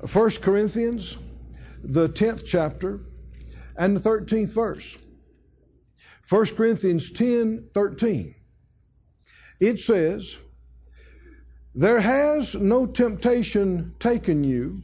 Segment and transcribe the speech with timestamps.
[0.00, 1.16] 1 Corinthians,
[1.82, 3.00] the 10th chapter,
[3.76, 4.96] and the 13th verse.
[6.28, 8.34] 1 Corinthians 10 13.
[9.60, 10.36] It says,
[11.74, 14.82] There has no temptation taken you,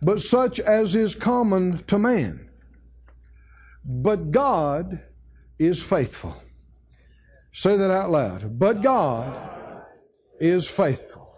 [0.00, 2.50] but such as is common to man.
[3.84, 5.00] But God
[5.58, 6.40] is faithful.
[7.52, 8.58] Say that out loud.
[8.58, 9.36] But God
[10.40, 11.34] is faithful.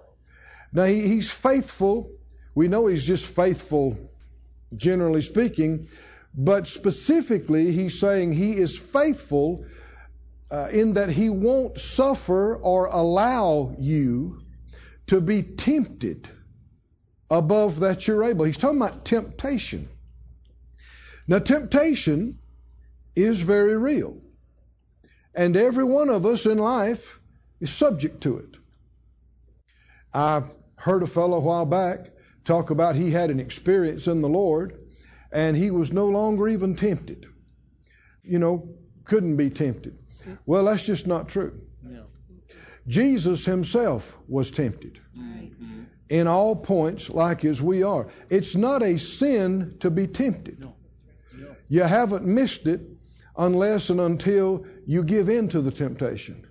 [0.73, 2.11] Now, He's faithful.
[2.55, 3.99] We know He's just faithful,
[4.75, 5.89] generally speaking,
[6.35, 9.67] but specifically, He's saying He is faithful
[10.51, 14.43] uh, in that He won't suffer or allow you
[15.09, 16.29] to be tempted
[17.31, 18.45] above that you're able.
[18.45, 19.89] He's talking about temptation.
[21.27, 22.39] Now, temptation
[23.17, 24.19] is very real.
[25.35, 27.19] And every one of us in life
[27.61, 28.57] is subject to it.
[30.13, 30.45] I
[30.77, 32.14] heard a fellow a while back
[32.45, 34.79] talk about he had an experience in the Lord
[35.33, 37.27] and he was no longer even tempted.
[38.23, 38.69] You know,
[39.05, 39.99] couldn't be tempted.
[40.47, 41.61] Well, that's just not true.
[41.83, 42.05] No.
[42.87, 45.83] Jesus himself was tempted mm-hmm.
[46.09, 48.09] in all points, like as we are.
[48.31, 50.61] It's not a sin to be tempted.
[50.61, 50.75] No.
[51.69, 52.83] You haven't missed it
[53.37, 56.47] unless and until you give in to the temptation.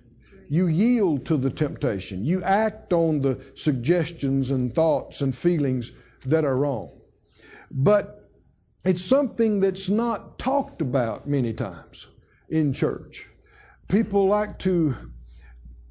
[0.48, 2.24] You yield to the temptation.
[2.24, 5.90] You act on the suggestions and thoughts and feelings
[6.26, 6.90] that are wrong.
[7.70, 8.28] But
[8.84, 12.06] it's something that's not talked about many times
[12.48, 13.26] in church.
[13.88, 14.94] People like to,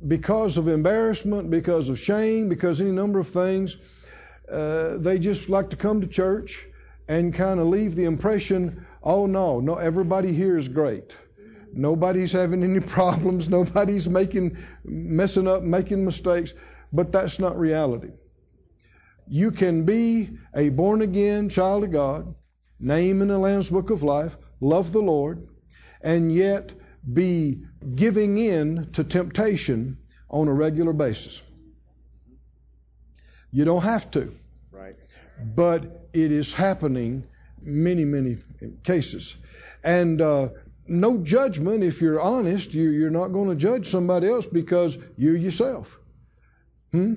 [0.06, 3.78] because of embarrassment, because of shame, because any number of things,
[4.52, 6.66] uh, they just like to come to church
[7.08, 11.16] and kind of leave the impression Oh no, no, everybody here is great.
[11.74, 13.50] Nobody's having any problems.
[13.50, 16.54] Nobody's making, messing up, making mistakes.
[16.92, 18.12] But that's not reality.
[19.28, 22.36] You can be a born again child of God,
[22.80, 25.48] name in the Lamb's Book of Life, love the Lord,
[26.02, 26.74] and yet
[27.12, 27.64] be
[27.96, 29.97] giving in to temptation
[30.30, 31.42] on a regular basis.
[33.52, 34.36] You don't have to.
[34.72, 34.96] Right.
[35.44, 37.24] But it is happening
[37.62, 38.38] many, many
[38.84, 39.36] cases.
[39.84, 40.50] And uh,
[40.88, 45.34] no judgment, if you're honest, you, you're not going to judge somebody else because you
[45.34, 45.98] yourself
[46.92, 47.14] hmm,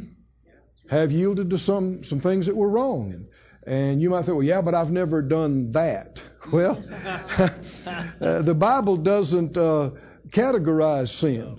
[0.88, 3.12] have yielded to some, some things that were wrong.
[3.12, 3.28] And,
[3.66, 6.22] and you might think, well, yeah, but I've never done that.
[6.52, 6.80] Well,
[8.20, 9.90] uh, the Bible doesn't uh,
[10.28, 11.58] categorize sin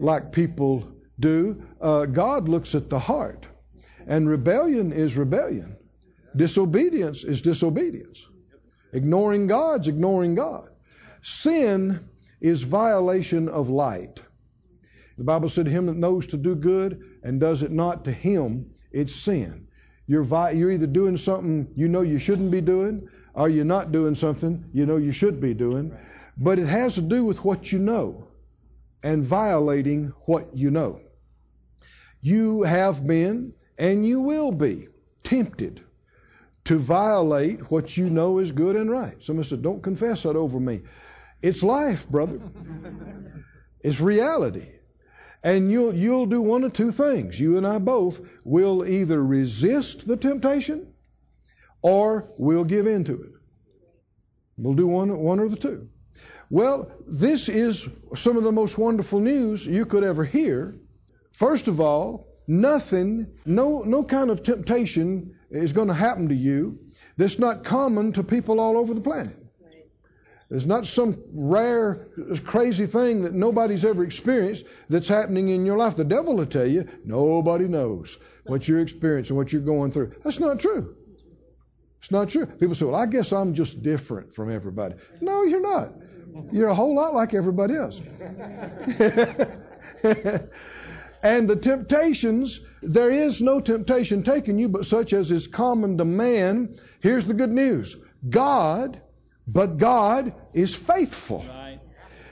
[0.00, 1.64] like people do.
[1.80, 3.46] Uh, God looks at the heart,
[4.08, 5.76] and rebellion is rebellion.
[6.34, 8.26] Disobedience is disobedience.
[8.92, 10.68] Ignoring God's ignoring God.
[11.24, 12.06] Sin
[12.38, 14.20] is violation of light.
[15.16, 18.74] The Bible said, Him that knows to do good and does it not to him,
[18.92, 19.68] it's sin.
[20.06, 23.90] You're, vi- you're either doing something you know you shouldn't be doing, or you're not
[23.90, 25.96] doing something you know you should be doing.
[26.36, 28.28] But it has to do with what you know
[29.02, 31.00] and violating what you know.
[32.20, 34.88] You have been and you will be
[35.22, 35.82] tempted
[36.64, 39.16] to violate what you know is good and right.
[39.24, 40.82] Somebody said, Don't confess that over me.
[41.44, 42.40] It's life, brother.
[43.80, 44.66] it's reality.
[45.42, 47.38] And you'll, you'll do one of two things.
[47.38, 50.94] You and I both will either resist the temptation
[51.82, 53.32] or we'll give in to it.
[54.56, 55.90] We'll do one, one or the two.
[56.48, 60.80] Well, this is some of the most wonderful news you could ever hear.
[61.32, 66.78] First of all, nothing, no, no kind of temptation is going to happen to you
[67.18, 69.43] that's not common to people all over the planet.
[70.50, 72.06] There's not some rare,
[72.44, 75.96] crazy thing that nobody's ever experienced that's happening in your life.
[75.96, 80.14] The devil will tell you nobody knows what you're experiencing, what you're going through.
[80.22, 80.96] That's not true.
[82.00, 82.46] It's not true.
[82.46, 84.96] People say, well, I guess I'm just different from everybody.
[85.20, 85.94] No, you're not.
[86.52, 88.00] You're a whole lot like everybody else.
[91.24, 96.04] And the temptations, there is no temptation taken you but such as is common to
[96.04, 96.76] man.
[97.00, 97.96] Here's the good news
[98.28, 99.00] God,
[99.46, 101.44] but God is faithful.
[101.48, 101.80] Right.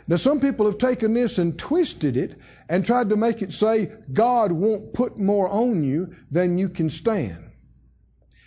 [0.08, 2.38] Now, some people have taken this and twisted it
[2.68, 6.90] and tried to make it say God won't put more on you than you can
[6.90, 7.50] stand.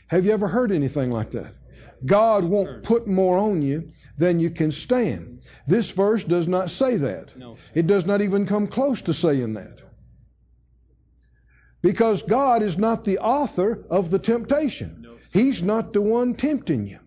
[0.08, 1.54] Have you ever heard anything like that?
[2.06, 5.42] God won't put more on you than you can stand.
[5.66, 7.38] This verse does not say that.
[7.38, 7.58] No.
[7.74, 9.80] It does not even come close to saying that.
[11.82, 15.06] Because God is not the author of the temptation.
[15.32, 17.00] He's not the one tempting you.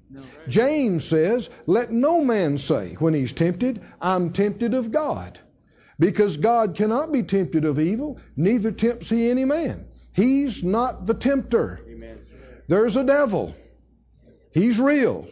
[0.49, 5.39] James says, Let no man say when he's tempted, I'm tempted of God.
[5.99, 9.87] Because God cannot be tempted of evil, neither tempts he any man.
[10.13, 11.81] He's not the tempter.
[12.69, 13.55] There's a devil.
[14.53, 15.27] He's real.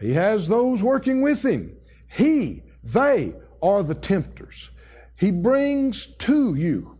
[0.00, 1.76] He has those working with him.
[2.08, 4.70] He, they are the tempters.
[5.16, 6.98] He brings to you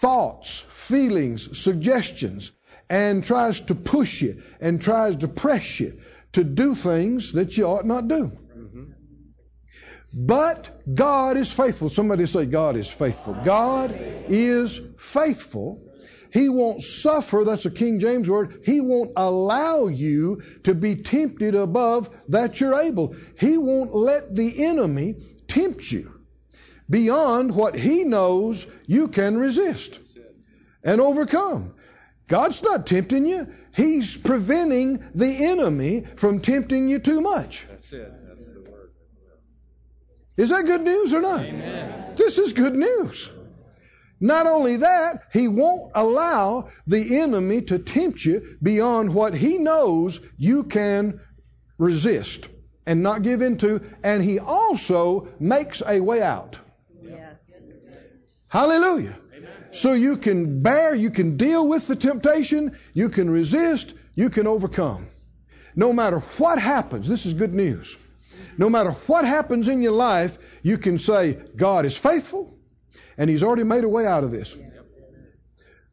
[0.00, 2.52] thoughts, feelings, suggestions,
[2.90, 6.00] and tries to push you and tries to press you
[6.32, 8.32] to do things that you ought not do.
[10.18, 11.90] But God is faithful.
[11.90, 13.34] Somebody say, God is faithful.
[13.44, 13.94] God
[14.28, 15.82] is faithful.
[16.32, 18.62] He won't suffer, that's a King James word.
[18.64, 23.16] He won't allow you to be tempted above that you're able.
[23.38, 26.20] He won't let the enemy tempt you
[26.88, 29.98] beyond what he knows you can resist
[30.82, 31.74] and overcome.
[32.28, 33.48] God's not tempting you.
[33.74, 37.66] He's preventing the enemy from tempting you too much.
[37.68, 38.12] That's it.
[38.28, 38.90] That's the word.
[40.36, 41.40] Is that good news or not?
[41.40, 42.14] Amen.
[42.16, 43.30] This is good news.
[44.20, 50.20] Not only that, he won't allow the enemy to tempt you beyond what he knows
[50.36, 51.20] you can
[51.78, 52.48] resist
[52.84, 56.58] and not give into, and he also makes a way out.
[57.02, 57.38] Yes.
[58.48, 59.16] Hallelujah.
[59.72, 64.46] So you can bear, you can deal with the temptation, you can resist, you can
[64.46, 65.08] overcome.
[65.76, 67.96] No matter what happens, this is good news.
[68.56, 72.56] No matter what happens in your life, you can say, God is faithful,
[73.16, 74.56] and He's already made a way out of this.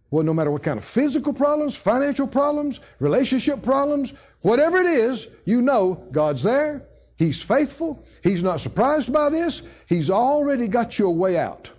[0.09, 5.27] Well, no matter what kind of physical problems, financial problems, relationship problems, whatever it is,
[5.43, 6.87] you know God's there.
[7.17, 8.05] He's faithful.
[8.23, 9.61] He's not surprised by this.
[9.87, 11.69] He's already got you a way out.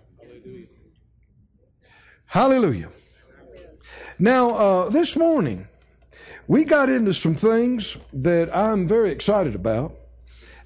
[2.26, 2.90] Hallelujah.
[4.18, 5.68] Now, uh, this morning,
[6.48, 9.94] we got into some things that I'm very excited about.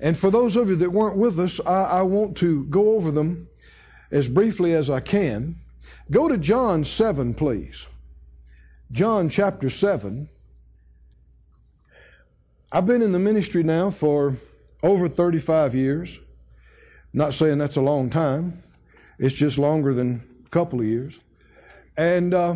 [0.01, 3.11] And for those of you that weren't with us, I, I want to go over
[3.11, 3.49] them
[4.11, 5.57] as briefly as I can.
[6.11, 7.87] Go to John 7, please.
[8.91, 10.29] John chapter 7.
[12.73, 14.37] I've been in the ministry now for
[14.83, 16.19] over 35 years.
[17.12, 18.62] Not saying that's a long time,
[19.19, 21.19] it's just longer than a couple of years.
[21.97, 22.55] And uh,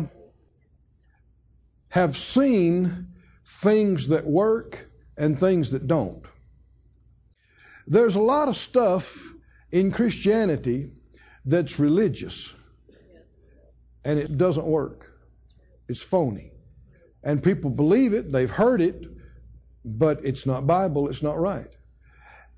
[1.89, 3.13] have seen
[3.45, 6.23] things that work and things that don't.
[7.87, 9.21] There's a lot of stuff
[9.71, 10.91] in Christianity
[11.45, 12.53] that's religious
[14.05, 15.11] and it doesn't work.
[15.87, 16.51] It's phony.
[17.23, 19.07] And people believe it, they've heard it,
[19.83, 21.67] but it's not Bible, it's not right.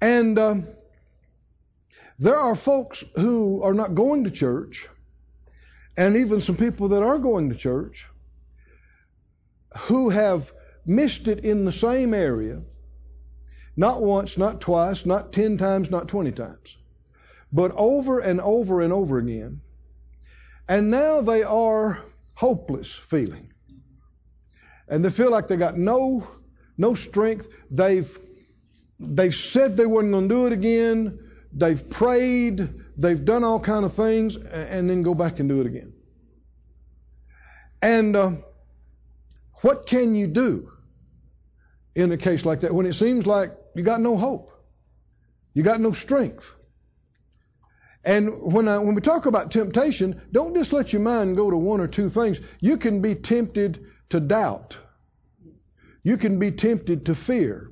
[0.01, 0.67] And um,
[2.19, 4.87] there are folks who are not going to church,
[5.97, 8.07] and even some people that are going to church,
[9.79, 10.53] who have
[10.85, 12.61] missed it in the same area,
[13.75, 16.77] not once, not twice, not 10 times, not 20 times,
[17.51, 19.61] but over and over and over again.
[20.67, 22.03] And now they are
[22.33, 23.51] hopeless feeling.
[24.87, 26.27] And they feel like they got no
[26.77, 27.47] no strength.
[27.71, 28.19] They've
[28.99, 31.19] they've said they weren't going to do it again.
[31.51, 32.69] They've prayed.
[32.97, 35.93] They've done all kind of things, and then go back and do it again.
[37.81, 38.31] And uh,
[39.61, 40.71] what can you do
[41.95, 44.51] in a case like that when it seems like you got no hope,
[45.53, 46.53] you got no strength?
[48.03, 51.57] And when I, when we talk about temptation, don't just let your mind go to
[51.57, 52.39] one or two things.
[52.61, 54.77] You can be tempted to doubt.
[56.03, 57.69] You can be tempted to fear,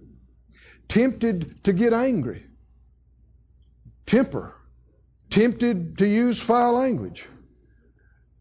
[0.90, 2.44] tempted to get angry,
[4.06, 4.55] temper,
[5.30, 7.28] tempted to use foul language,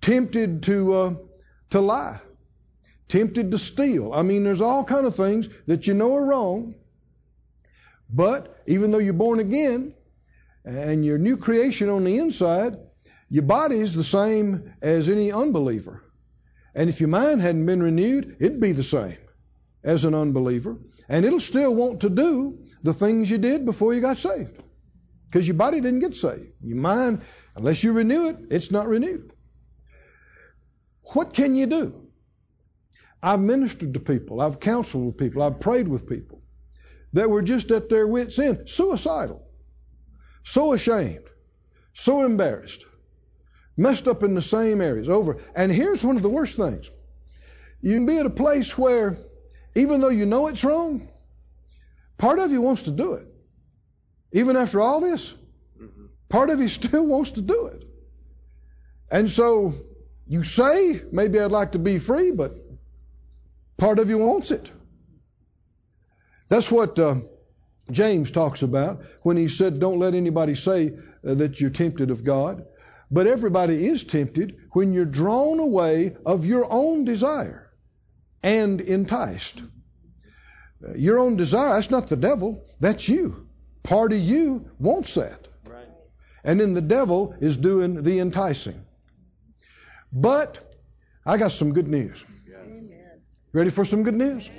[0.00, 1.14] tempted to uh,
[1.70, 2.20] to lie,
[3.08, 4.12] tempted to steal.
[4.12, 6.74] I mean, there's all kind of things that you know are wrong.
[8.10, 9.92] But even though you're born again
[10.64, 12.76] and you're new creation on the inside,
[13.28, 16.04] your body's the same as any unbeliever.
[16.74, 19.18] And if your mind hadn't been renewed, it'd be the same
[19.82, 20.76] as an unbeliever.
[21.08, 24.62] And it'll still want to do the things you did before you got saved.
[25.34, 26.52] Because your body didn't get saved.
[26.62, 27.22] Your mind,
[27.56, 29.32] unless you renew it, it's not renewed.
[31.12, 32.06] What can you do?
[33.20, 36.40] I've ministered to people, I've counseled with people, I've prayed with people
[37.14, 39.44] that were just at their wits' end, suicidal,
[40.44, 41.26] so ashamed,
[41.94, 42.86] so embarrassed,
[43.76, 45.38] messed up in the same areas over.
[45.56, 46.88] And here's one of the worst things
[47.80, 49.18] you can be at a place where,
[49.74, 51.08] even though you know it's wrong,
[52.18, 53.33] part of you wants to do it.
[54.34, 55.32] Even after all this,
[56.28, 57.84] part of you still wants to do it.
[59.08, 59.74] And so
[60.26, 62.52] you say, maybe I'd like to be free, but
[63.76, 64.68] part of you wants it.
[66.48, 67.20] That's what uh,
[67.92, 72.24] James talks about when he said, Don't let anybody say uh, that you're tempted of
[72.24, 72.66] God.
[73.12, 77.70] But everybody is tempted when you're drawn away of your own desire
[78.42, 79.62] and enticed.
[80.84, 83.46] Uh, your own desire, that's not the devil, that's you.
[83.84, 85.46] Part of you wants that.
[85.66, 85.86] Right.
[86.42, 88.84] And then the devil is doing the enticing.
[90.12, 90.58] But
[91.24, 92.24] I got some good news.
[93.52, 94.50] Ready for some good news?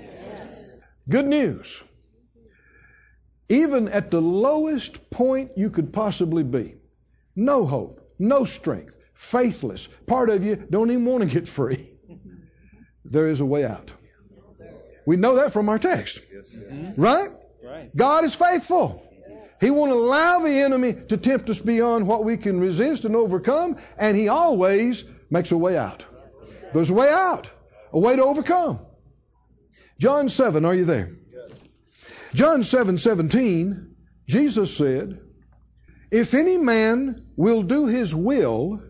[1.09, 1.83] Good news.
[3.49, 6.75] Even at the lowest point you could possibly be,
[7.35, 11.89] no hope, no strength, faithless, part of you don't even want to get free,
[13.05, 13.91] there is a way out.
[15.05, 16.21] We know that from our text.
[16.97, 17.29] Right?
[17.61, 17.95] Right.
[17.95, 19.04] God is faithful.
[19.61, 23.77] He won't allow the enemy to tempt us beyond what we can resist and overcome,
[23.97, 26.05] and He always makes a way out.
[26.73, 27.49] There's a way out,
[27.93, 28.79] a way to overcome.
[29.99, 31.11] John 7, are you there?
[32.33, 33.95] John 7 17,
[34.27, 35.21] Jesus said,
[36.11, 38.81] If any man will do his will,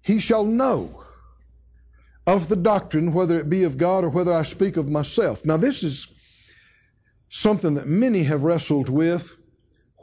[0.00, 1.04] he shall know
[2.26, 5.44] of the doctrine, whether it be of God or whether I speak of myself.
[5.44, 6.06] Now, this is
[7.28, 9.36] something that many have wrestled with.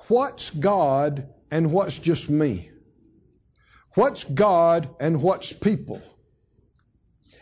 [0.09, 2.71] What's God and what's just me?
[3.93, 6.01] What's God and what's people?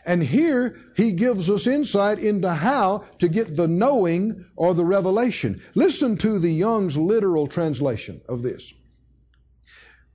[0.05, 5.62] And here he gives us insight into how to get the knowing or the revelation.
[5.75, 8.74] Listen to the Young's literal translation of this.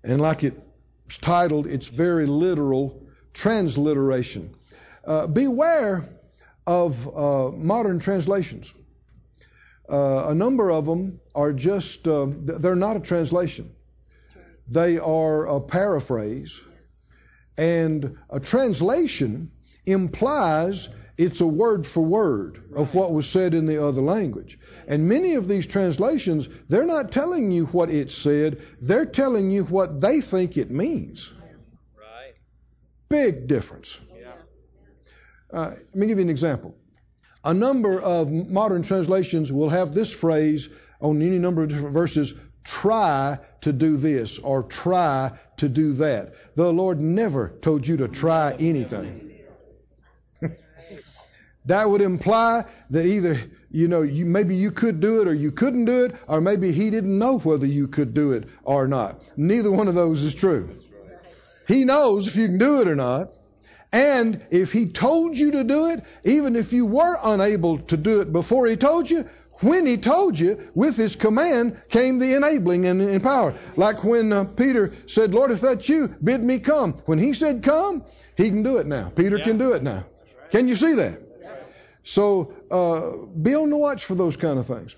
[0.04, 4.54] And like it's titled, it's very literal transliteration.
[5.04, 6.09] Uh, beware
[6.66, 8.73] of uh, modern translations.
[9.88, 13.74] Uh, a number of them are just, uh, they're not a translation.
[14.68, 16.60] They are a paraphrase.
[17.56, 19.50] And a translation
[19.84, 24.58] implies it's a word for word of what was said in the other language.
[24.88, 29.64] And many of these translations, they're not telling you what it said, they're telling you
[29.64, 31.32] what they think it means.
[31.96, 32.34] Right.
[33.08, 34.00] Big difference.
[34.18, 34.32] Yeah.
[35.52, 36.74] Uh, let me give you an example.
[37.44, 40.68] A number of modern translations will have this phrase
[41.00, 42.34] on any number of different verses
[42.64, 46.34] try to do this or try to do that.
[46.54, 49.32] The Lord never told you to try anything.
[51.66, 55.50] that would imply that either you know you, maybe you could do it or you
[55.50, 59.20] couldn't do it or maybe he didn't know whether you could do it or not.
[59.37, 60.76] Neither one of those is true.
[61.66, 63.32] He knows if you can do it or not.
[63.92, 68.22] And if he told you to do it, even if you were unable to do
[68.22, 69.28] it before he told you,
[69.61, 73.54] when he told you, with his command came the enabling and, and power.
[73.76, 76.94] Like when uh, Peter said, Lord, if that's you, bid me come.
[77.04, 78.04] When he said come,
[78.37, 79.12] he can do it now.
[79.14, 79.44] Peter Yeah.
[79.44, 80.04] can do it now.
[80.50, 81.20] Can you see that?
[82.02, 84.96] So uh, be on the watch for those kind of things.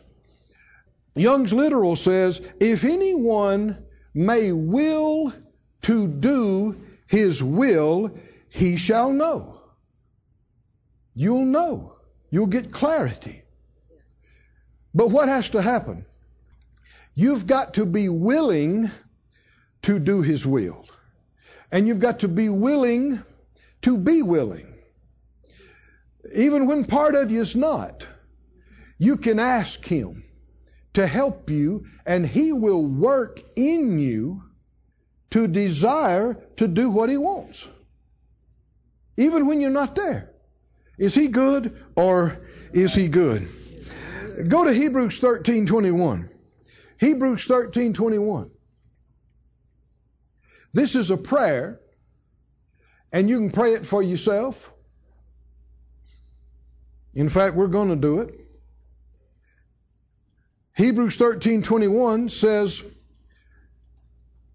[1.15, 3.85] Young's literal says, if anyone
[4.15, 5.33] may will
[5.83, 8.17] to do his will,
[8.55, 9.61] he shall know.
[11.13, 11.97] You'll know.
[12.31, 13.43] You'll get clarity.
[14.95, 16.07] But what has to happen?
[17.17, 18.93] You've got to be willing
[19.83, 20.87] to do his will.
[21.73, 23.21] And you've got to be willing
[23.83, 24.73] to be willing.
[26.33, 28.07] Even when part of you is not,
[28.99, 30.23] you can ask him
[30.93, 34.45] to help you, and he will work in you
[35.31, 37.67] to desire to do what he wants.
[39.17, 40.31] Even when you're not there.
[40.99, 42.39] Is he good or
[42.73, 43.49] is he good?
[44.49, 46.29] Go to Hebrews 13:21.
[46.99, 48.51] Hebrews 13:21.
[50.73, 51.81] This is a prayer
[53.13, 54.73] and you can pray it for yourself.
[57.15, 58.41] In fact, we're going to do it.
[60.77, 62.83] Hebrews 13:21 says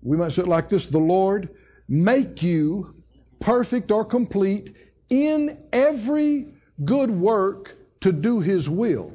[0.01, 1.49] we might say it like this, the Lord
[1.87, 2.98] make you
[3.39, 4.75] perfect or complete
[5.09, 6.53] in every
[6.83, 9.13] good work to do his will,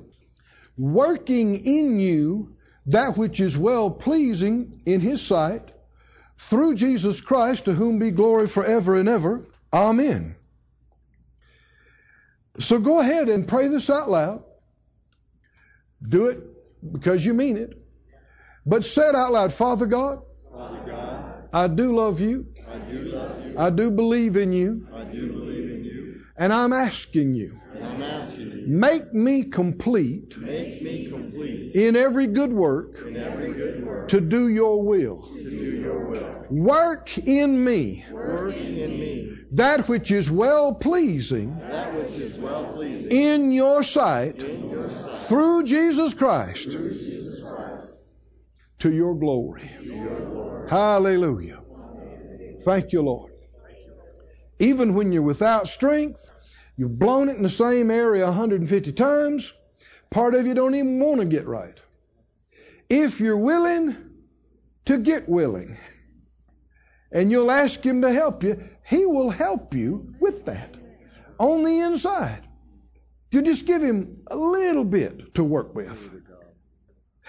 [0.76, 2.54] working in you
[2.86, 5.70] that which is well pleasing in his sight,
[6.36, 9.46] through Jesus Christ, to whom be glory forever and ever.
[9.72, 10.36] Amen.
[12.58, 14.44] So go ahead and pray this out loud.
[16.06, 16.38] Do it
[16.92, 17.80] because you mean it.
[18.66, 22.46] But say it out loud, Father God, Father God, I do love you.
[22.68, 23.43] I do love you.
[23.56, 24.86] I do believe in you.
[24.92, 26.24] I do believe in you.
[26.36, 32.26] And I'm asking you, I'm asking you, make me complete make me complete in every
[32.26, 35.28] good work in every good work to do your will.
[35.28, 36.46] to do your will.
[36.50, 42.72] Work in me Working in me that which is well pleasing that which is well
[42.72, 48.02] pleasing in your sight in your sight through Jesus Christ through Jesus Christ
[48.80, 49.70] to your glory.
[49.78, 50.68] to your glory.
[50.68, 51.60] Hallelujah.
[52.62, 53.33] Thank you, Lord.
[54.58, 56.28] Even when you're without strength,
[56.76, 59.52] You've blown it in the same area 150 times.
[60.10, 61.78] Part of you don't even want to get right.
[62.88, 63.96] If you're willing
[64.86, 65.78] to get willing,
[67.12, 70.76] and you'll ask Him to help you, He will help you with that
[71.38, 72.42] on the inside.
[73.30, 76.10] You just give Him a little bit to work with.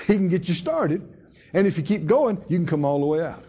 [0.08, 1.08] He can get you started,
[1.54, 3.44] and if you keep going, you can come all the way out.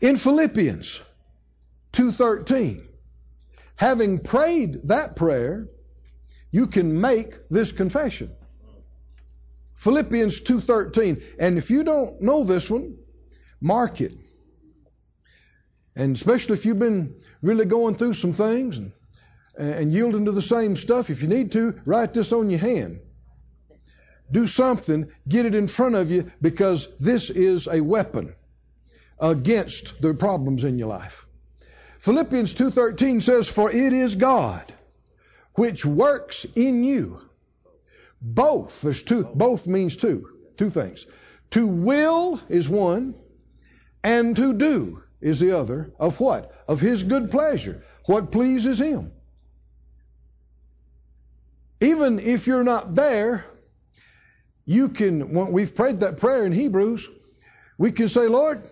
[0.00, 1.00] In Philippians
[1.94, 2.86] 2:13,
[3.76, 5.68] having prayed that prayer,
[6.50, 8.30] you can make this confession.
[9.76, 12.96] Philippians 2:13, and if you don't know this one,
[13.60, 14.12] mark it.
[15.96, 18.92] And especially if you've been really going through some things and,
[19.58, 23.00] and yielding to the same stuff, if you need to, write this on your hand.
[24.30, 28.34] Do something, get it in front of you because this is a weapon
[29.18, 31.26] against the problems in your life.
[32.04, 34.70] Philippians 2:13 says for it is God
[35.54, 37.18] which works in you.
[38.20, 41.06] Both there's two both means two two things.
[41.52, 43.14] To will is one
[44.02, 45.94] and to do is the other.
[45.98, 46.52] Of what?
[46.68, 47.82] Of his good pleasure.
[48.04, 49.10] What pleases him.
[51.80, 53.46] Even if you're not there
[54.66, 57.08] you can we've prayed that prayer in Hebrews
[57.78, 58.68] we can say Lord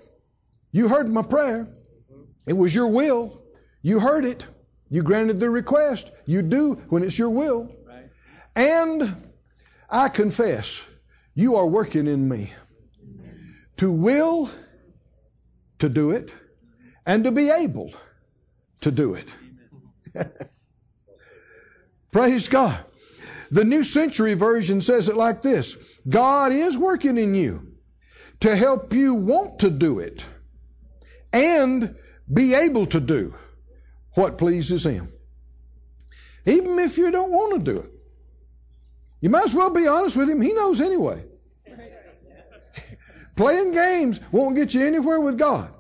[0.71, 1.67] you heard my prayer.
[2.46, 3.42] It was your will.
[3.82, 4.44] You heard it.
[4.88, 6.11] You granted the request.
[6.26, 7.75] You do when it's your will.
[7.87, 8.11] Right.
[8.54, 9.16] And
[9.88, 10.82] I confess,
[11.34, 12.52] you are working in me
[13.78, 14.50] to will
[15.78, 16.34] to do it
[17.06, 17.92] and to be able
[18.82, 19.28] to do it.
[22.12, 22.78] Praise God.
[23.50, 25.76] The New Century Version says it like this
[26.08, 27.72] God is working in you
[28.40, 30.25] to help you want to do it
[31.32, 31.96] and
[32.31, 33.35] be able to do
[34.14, 35.12] what pleases Him.
[36.45, 37.91] Even if you don't want to do it.
[39.21, 40.41] You might as well be honest with Him.
[40.41, 41.25] He knows anyway.
[43.37, 45.73] Playing games won't get you anywhere with God.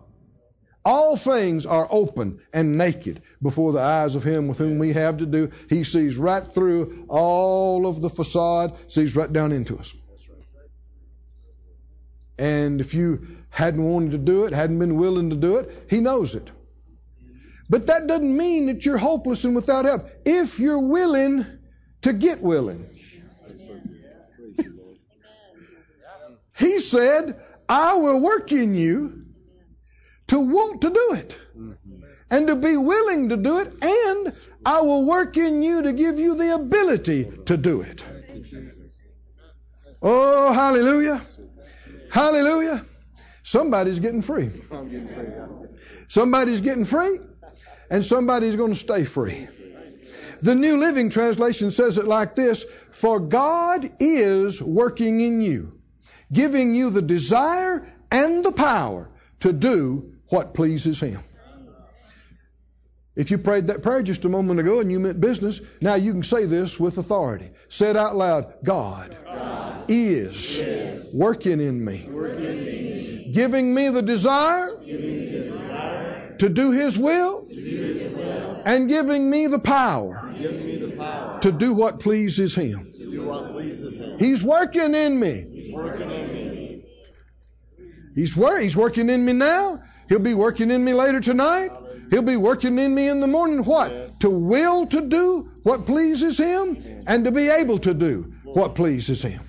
[0.84, 5.18] All things are open and naked before the eyes of Him with whom we have
[5.18, 5.50] to do.
[5.68, 9.92] He sees right through all of the facade, sees right down into us.
[12.38, 16.00] And if you hadn't wanted to do it, hadn't been willing to do it, He
[16.00, 16.50] knows it.
[17.68, 20.10] But that doesn't mean that you're hopeless and without help.
[20.24, 21.46] If you're willing
[22.02, 22.88] to get willing.
[26.58, 29.24] He said, I will work in you
[30.28, 31.38] to want to do it
[32.30, 36.18] and to be willing to do it, and I will work in you to give
[36.18, 38.04] you the ability to do it.
[40.00, 41.20] Oh, hallelujah.
[42.10, 42.84] Hallelujah.
[43.42, 44.50] Somebody's getting free.
[46.08, 47.18] Somebody's getting free,
[47.90, 49.48] and somebody's going to stay free.
[50.42, 55.78] The New Living Translation says it like this For God is working in you,
[56.32, 59.08] giving you the desire and the power
[59.40, 61.22] to do what pleases Him.
[63.14, 66.12] If you prayed that prayer just a moment ago and you meant business, now you
[66.12, 67.50] can say this with authority.
[67.68, 73.30] Say it out loud God, God is, is working in me, working in me.
[73.32, 78.62] Giving, me the desire, me the desire to, do His will, to do His will,
[78.64, 82.92] and giving me the power, me the power to do what pleases Him.
[82.92, 84.18] Pleases him.
[84.18, 85.46] He's working in me.
[85.52, 86.84] He's working in me.
[88.14, 89.82] He's, wor- he's working in me now.
[90.08, 91.70] He'll be working in me later tonight.
[92.10, 93.90] He'll be working in me in the morning what?
[93.90, 94.18] Yes.
[94.18, 99.22] To will to do what pleases Him and to be able to do what pleases
[99.22, 99.40] Him.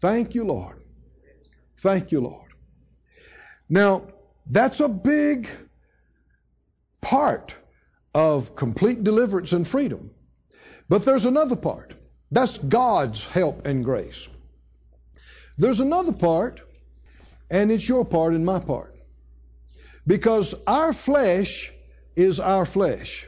[0.00, 0.82] Thank you, Lord.
[1.78, 2.50] Thank you, Lord.
[3.68, 4.02] Now,
[4.46, 5.48] that's a big
[7.00, 7.54] part
[8.14, 10.10] of complete deliverance and freedom.
[10.88, 11.94] But there's another part.
[12.30, 14.28] That's God's help and grace.
[15.56, 16.60] There's another part,
[17.50, 18.94] and it's your part and my part.
[20.06, 21.70] Because our flesh
[22.16, 23.26] is our flesh.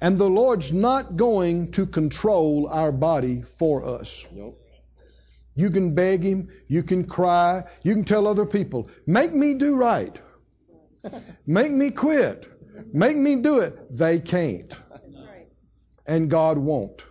[0.00, 4.24] And the Lord's not going to control our body for us.
[4.32, 4.64] Nope.
[5.56, 9.74] You can beg Him, you can cry, you can tell other people, make me do
[9.74, 10.20] right.
[11.46, 12.48] make me quit.
[12.92, 13.96] Make me do it.
[13.96, 14.72] They can't.
[16.06, 17.04] And God won't.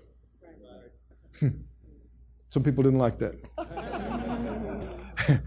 [2.49, 3.35] Some people didn't like that.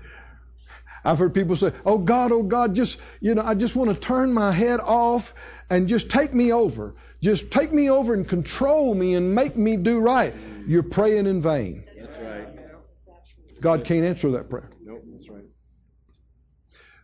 [1.05, 3.99] I've heard people say, Oh God, oh God, just, you know, I just want to
[3.99, 5.35] turn my head off
[5.69, 6.95] and just take me over.
[7.23, 10.35] Just take me over and control me and make me do right.
[10.67, 11.85] You're praying in vain.
[11.99, 13.61] That's right.
[13.61, 14.71] God can't answer that prayer.
[14.85, 15.45] Nope, that's right.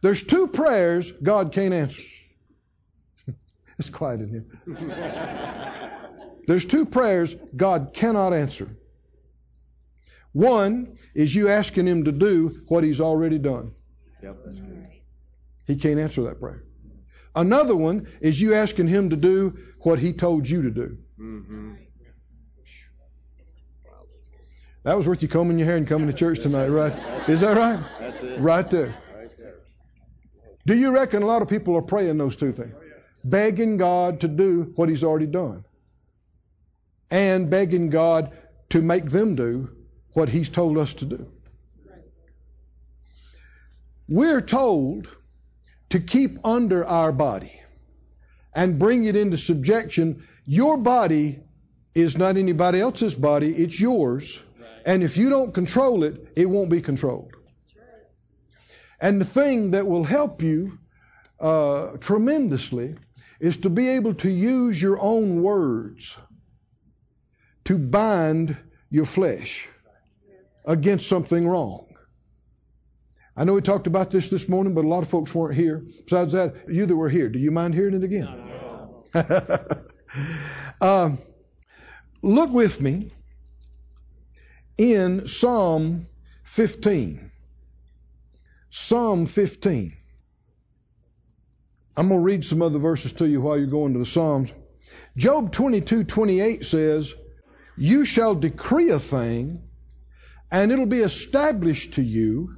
[0.03, 2.03] There's two prayers God can't answer.
[3.79, 4.47] It's quiet in here.
[6.47, 8.69] There's two prayers God cannot answer.
[10.33, 13.73] One is you asking Him to do what He's already done.
[14.27, 14.89] Yep, that's good.
[15.69, 16.65] He can't answer that prayer.
[17.37, 20.99] Another one is you asking Him to do what He told you to do.
[21.17, 21.75] Mm-hmm.
[24.83, 26.93] That was worth you combing your hair and coming to church tonight, right?
[27.29, 27.79] Is that right?
[28.01, 28.41] That's it.
[28.41, 28.95] Right there.
[29.17, 29.55] Right there.
[30.65, 32.75] Do you reckon a lot of people are praying those two things?
[33.23, 35.65] Begging God to do what He's already done.
[37.13, 38.37] And begging God
[38.71, 39.71] to make them do
[40.15, 41.29] what He's told us to do.
[44.09, 45.09] We're told
[45.91, 47.61] to keep under our body
[48.55, 50.27] and bring it into subjection.
[50.45, 51.41] Your body
[51.95, 54.39] is not anybody else's body, it's yours.
[54.85, 57.35] And if you don't control it, it won't be controlled.
[59.01, 60.79] And the thing that will help you
[61.41, 62.97] uh, tremendously
[63.41, 66.17] is to be able to use your own words
[67.65, 68.57] to bind
[68.91, 69.69] your flesh
[70.65, 71.86] against something wrong.
[73.37, 75.85] I know we talked about this this morning, but a lot of folks weren't here.
[76.05, 78.29] Besides that, you that were here, do you mind hearing it again?
[80.81, 81.19] um,
[82.23, 83.11] look with me
[84.79, 86.07] in Psalm
[86.45, 87.31] 15.
[88.71, 89.97] Psalm 15.
[91.99, 94.51] I'm going to read some other verses to you while you're going to the Psalms.
[95.17, 97.15] Job 22 28 says,
[97.77, 99.63] You shall decree a thing,
[100.51, 102.57] and it'll be established to you,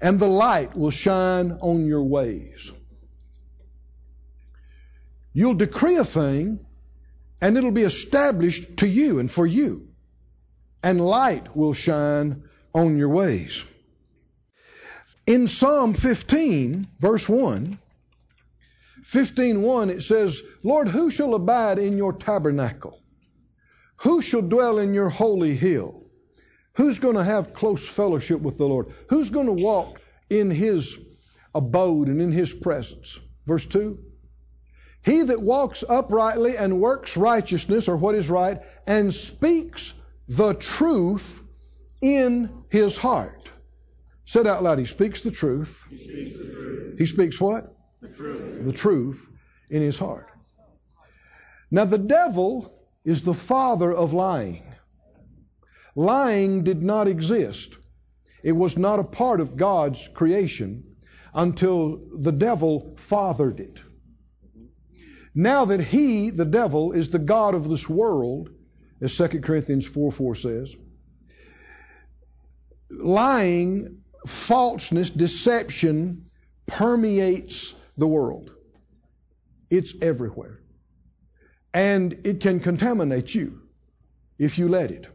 [0.00, 2.72] and the light will shine on your ways.
[5.32, 6.60] You'll decree a thing,
[7.40, 9.88] and it'll be established to you and for you,
[10.82, 13.64] and light will shine on your ways.
[15.26, 17.78] In Psalm 15, verse 1,
[19.04, 23.00] 15:1 it says, "Lord, who shall abide in your tabernacle?
[23.98, 25.99] Who shall dwell in your holy hill?
[26.74, 28.92] Who's going to have close fellowship with the Lord?
[29.08, 30.96] Who's going to walk in his
[31.54, 33.98] abode and in his presence?" Verse 2,
[35.02, 39.92] "He that walks uprightly and works righteousness or what is right and speaks
[40.28, 41.42] the truth
[42.00, 43.50] in his heart."
[44.24, 45.84] Said out loud, he speaks the truth.
[45.90, 46.98] He speaks the truth.
[46.98, 47.74] He speaks what?
[48.00, 48.64] The truth.
[48.64, 49.28] the truth
[49.70, 50.28] in his heart.
[51.70, 52.72] Now, the devil
[53.04, 54.62] is the father of lying.
[55.94, 57.76] Lying did not exist,
[58.42, 60.96] it was not a part of God's creation
[61.34, 63.80] until the devil fathered it.
[65.34, 68.50] Now that he, the devil, is the God of this world,
[69.00, 70.76] as 2 Corinthians 4 4 says,
[72.90, 76.26] lying, falseness, deception
[76.66, 78.50] permeates the world.
[79.70, 80.60] It's everywhere.
[81.72, 83.62] And it can contaminate you
[84.38, 85.08] if you let it.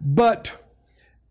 [0.00, 0.52] But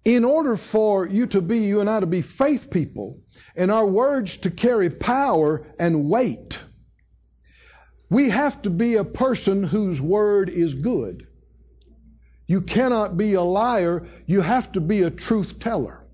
[0.04, 3.19] in order for you to be, you and I to be faith people,
[3.56, 6.60] and our words to carry power and weight,
[8.10, 11.28] we have to be a person whose word is good.
[12.47, 16.06] You cannot be a liar, you have to be a truth teller.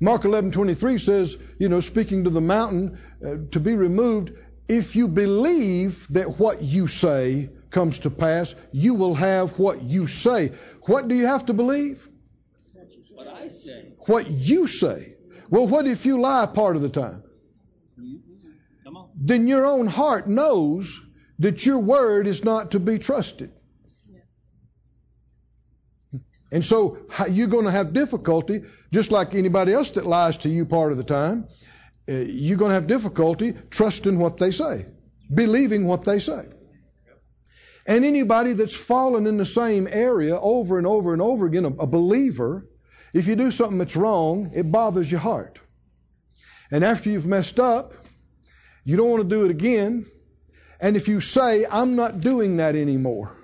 [0.00, 4.32] Mark 11:23 says, you know, speaking to the mountain uh, to be removed,
[4.68, 10.06] if you believe that what you say comes to pass, you will have what you
[10.06, 10.52] say.
[10.82, 12.08] What do you have to believe?
[13.14, 13.92] What I say.
[14.06, 15.14] What you say.
[15.48, 17.22] Well, what if you lie part of the time?
[18.84, 19.10] Come on.
[19.16, 21.00] Then your own heart knows
[21.38, 23.52] that your word is not to be trusted.
[26.52, 26.98] And so
[27.30, 30.98] you're going to have difficulty, just like anybody else that lies to you part of
[30.98, 31.48] the time.
[32.08, 34.86] Uh, you're going to have difficulty trusting what they say,
[35.32, 36.44] believing what they say.
[37.86, 41.68] And anybody that's fallen in the same area over and over and over again, a,
[41.68, 42.66] a believer,
[43.12, 45.58] if you do something that's wrong, it bothers your heart.
[46.70, 47.92] And after you've messed up,
[48.84, 50.06] you don't want to do it again.
[50.80, 53.36] And if you say, I'm not doing that anymore,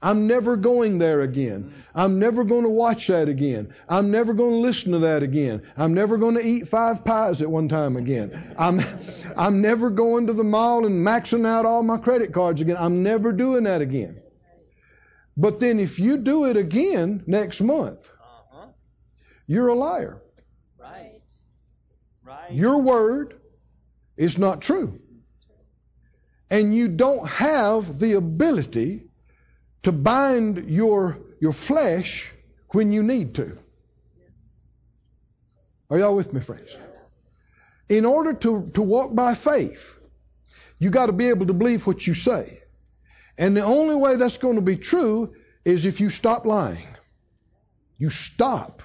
[0.00, 1.72] I'm never going there again.
[1.92, 3.74] I'm never going to watch that again.
[3.88, 5.62] I'm never going to listen to that again.
[5.76, 8.54] I'm never going to eat five pies at one time again.
[8.56, 8.80] I'm,
[9.36, 12.76] I'm never going to the mall and maxing out all my credit cards again.
[12.78, 14.22] I'm never doing that again.
[15.36, 18.66] But then if you do it again next month, Uh-huh.
[19.48, 20.22] you're a liar.
[20.78, 21.22] Right.
[22.24, 22.52] Right.
[22.52, 23.34] Your word
[24.16, 25.00] is not true.
[26.50, 29.07] And you don't have the ability
[29.88, 32.30] to bind your, your flesh
[32.72, 33.58] when you need to.
[35.90, 36.76] Are y'all with me, friends?
[37.88, 39.98] In order to, to walk by faith,
[40.78, 42.62] You got to be able to believe what you say.
[43.36, 46.88] And the only way that's going to be true is if you stop lying.
[47.98, 48.82] You stop.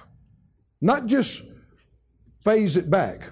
[0.80, 1.40] Not just
[2.42, 3.30] phase it back.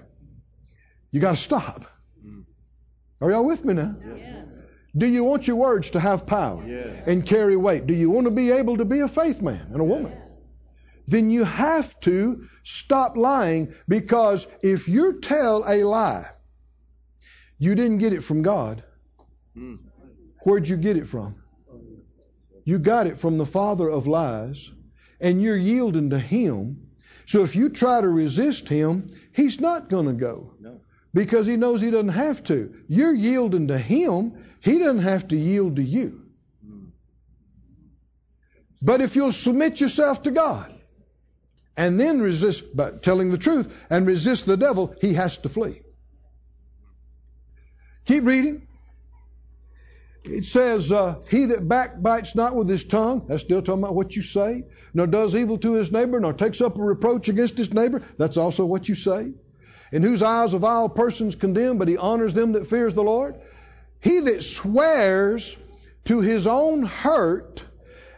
[1.11, 1.85] You got to stop.
[2.25, 2.45] Mm.
[3.21, 3.95] Are y'all with me now?
[4.05, 4.62] Yes.
[4.95, 7.07] Do you want your words to have power Yes.
[7.07, 7.87] and carry weight?
[7.87, 10.13] Do you want to be able to be a faith man and a woman?
[11.07, 16.29] Then you have to stop lying because if you tell a lie,
[17.57, 18.83] you didn't get it from God.
[19.57, 19.79] Mm.
[20.43, 21.35] Where'd you get it from?
[22.65, 24.71] You got it from the father of lies,
[25.19, 26.87] and you're yielding to him.
[27.25, 30.79] So if you try to resist him, he's not going to go No.
[31.13, 32.73] Because he knows he doesn't have to.
[32.87, 36.21] You're yielding to him, he doesn't have to yield to you.
[38.81, 40.73] But if you'll submit yourself to God
[41.77, 45.81] and then resist by telling the truth and resist the devil, he has to flee.
[48.05, 48.67] Keep reading.
[50.25, 54.15] It says, uh, He that backbites not with his tongue, that's still talking about what
[54.15, 57.73] you say, nor does evil to his neighbor, nor takes up a reproach against his
[57.73, 59.33] neighbor, that's also what you say.
[59.93, 63.35] In whose eyes a vile persons condemn, but he honors them that fears the Lord.
[63.99, 65.55] He that swears
[66.05, 67.63] to his own hurt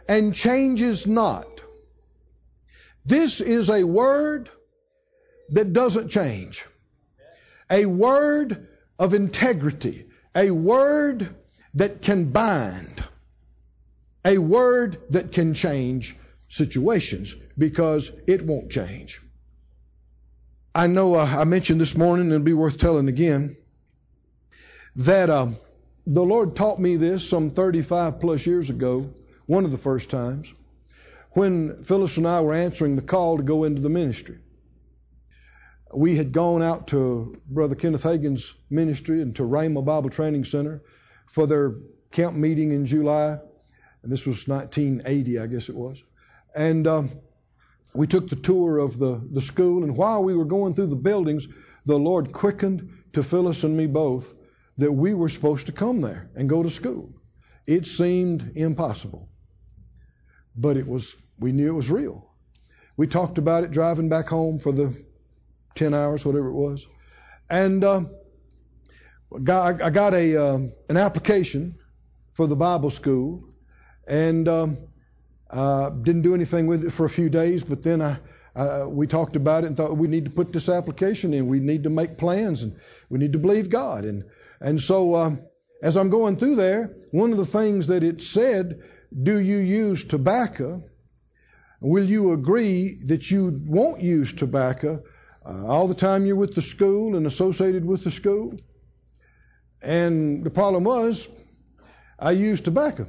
[0.08, 1.46] and changes not.
[3.04, 4.48] This is a word
[5.50, 6.64] that doesn't change.
[7.70, 10.06] A word of integrity.
[10.34, 11.28] A word
[11.74, 13.04] that can bind.
[14.24, 16.16] A word that can change
[16.48, 19.20] situations because it won't change.
[20.76, 23.56] I know uh, I mentioned this morning, and it'll be worth telling again,
[24.96, 25.52] that uh,
[26.06, 29.14] the Lord taught me this some 35 plus years ago,
[29.46, 30.52] one of the first times,
[31.30, 34.36] when Phyllis and I were answering the call to go into the ministry.
[35.94, 40.82] We had gone out to Brother Kenneth Hagin's ministry and to Rhema Bible Training Center
[41.24, 41.74] for their
[42.10, 43.38] camp meeting in July,
[44.02, 46.02] and this was 1980, I guess it was.
[46.54, 47.20] And um,
[47.96, 50.96] we took the tour of the, the school, and while we were going through the
[50.96, 51.48] buildings,
[51.84, 54.34] the Lord quickened to Phyllis and me both
[54.78, 57.14] that we were supposed to come there and go to school.
[57.66, 59.28] It seemed impossible,
[60.54, 61.14] but it was.
[61.38, 62.30] We knew it was real.
[62.96, 64.94] We talked about it driving back home for the
[65.74, 66.86] 10 hours, whatever it was,
[67.50, 68.04] and uh,
[69.32, 71.78] I got a um, an application
[72.34, 73.48] for the Bible school,
[74.06, 74.78] and um,
[75.50, 77.62] uh, didn't do anything with it for a few days.
[77.64, 78.18] But then I,
[78.54, 81.46] uh, we talked about it and thought we need to put this application in.
[81.46, 82.78] We need to make plans and
[83.08, 84.04] we need to believe God.
[84.04, 84.24] And
[84.60, 85.40] and so um,
[85.82, 88.82] as I'm going through there, one of the things that it said,
[89.22, 90.82] do you use tobacco?
[91.80, 95.04] Will you agree that you won't use tobacco
[95.44, 98.58] uh, all the time you're with the school and associated with the school?
[99.82, 101.28] And the problem was,
[102.18, 103.06] I used tobacco.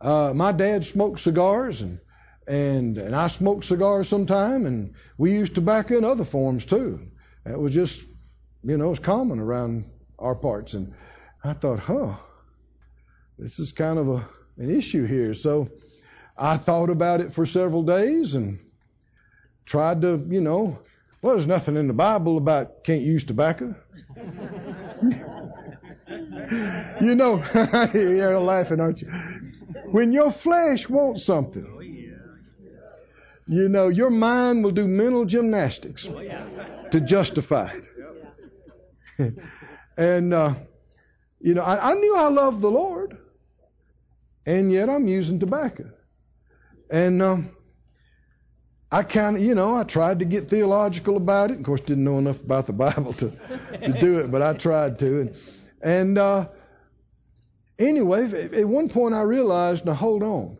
[0.00, 2.00] Uh, my dad smoked cigars, and
[2.46, 7.00] and and I smoked cigars sometime, and we used tobacco in other forms too.
[7.44, 8.04] That was just,
[8.62, 9.84] you know, it's common around
[10.18, 10.74] our parts.
[10.74, 10.94] And
[11.44, 12.16] I thought, huh,
[13.38, 14.28] this is kind of a
[14.58, 15.34] an issue here.
[15.34, 15.70] So
[16.36, 18.58] I thought about it for several days and
[19.64, 20.78] tried to, you know,
[21.22, 23.74] well, there's nothing in the Bible about can't use tobacco.
[27.00, 27.42] you know,
[27.94, 29.10] you're laughing, aren't you?
[29.90, 31.76] When your flesh wants something,
[33.48, 36.04] you know, your mind will do mental gymnastics
[36.90, 37.70] to justify
[39.18, 39.34] it.
[39.96, 40.54] and, uh,
[41.40, 43.16] you know, I, I knew I loved the Lord,
[44.44, 45.90] and yet I'm using tobacco.
[46.90, 47.56] And um,
[48.90, 51.58] I kind of, you know, I tried to get theological about it.
[51.58, 53.30] Of course, didn't know enough about the Bible to,
[53.80, 55.20] to do it, but I tried to.
[55.20, 55.36] And,
[55.82, 56.48] and uh,
[57.78, 60.58] anyway, at one point I realized, now hold on.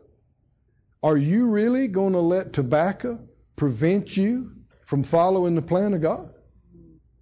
[1.03, 3.19] Are you really going to let tobacco
[3.55, 4.51] prevent you
[4.85, 6.33] from following the plan of God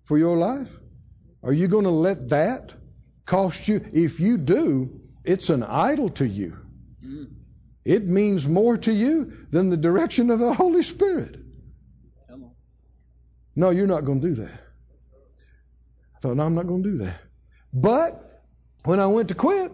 [0.06, 0.76] for your life?
[1.44, 2.74] Are you going to let that
[3.26, 3.86] cost you?
[3.94, 6.58] If you do, it's an idol to you.
[7.04, 7.28] Mm.
[7.84, 11.40] It means more to you than the direction of the Holy Spirit.
[13.56, 14.60] No, you're not going to do that.
[16.16, 17.16] I thought, no, I'm not going to do that.
[17.72, 18.44] But
[18.84, 19.72] when I went to quit,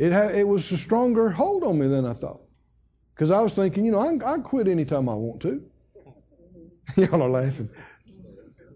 [0.00, 2.40] it had, it was a stronger hold on me than I thought.
[3.14, 5.62] Because I was thinking, you know, I, I quit anytime I want to.
[6.96, 7.68] Y'all are laughing.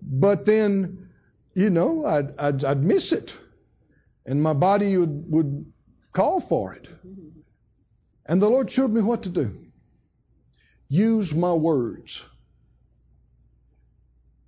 [0.03, 1.09] But then,
[1.55, 3.35] you know, I'd, I'd, I'd miss it.
[4.27, 5.73] And my body would, would
[6.13, 6.91] call for it.
[8.27, 9.65] And the Lord showed me what to do.
[10.91, 12.23] Use my words.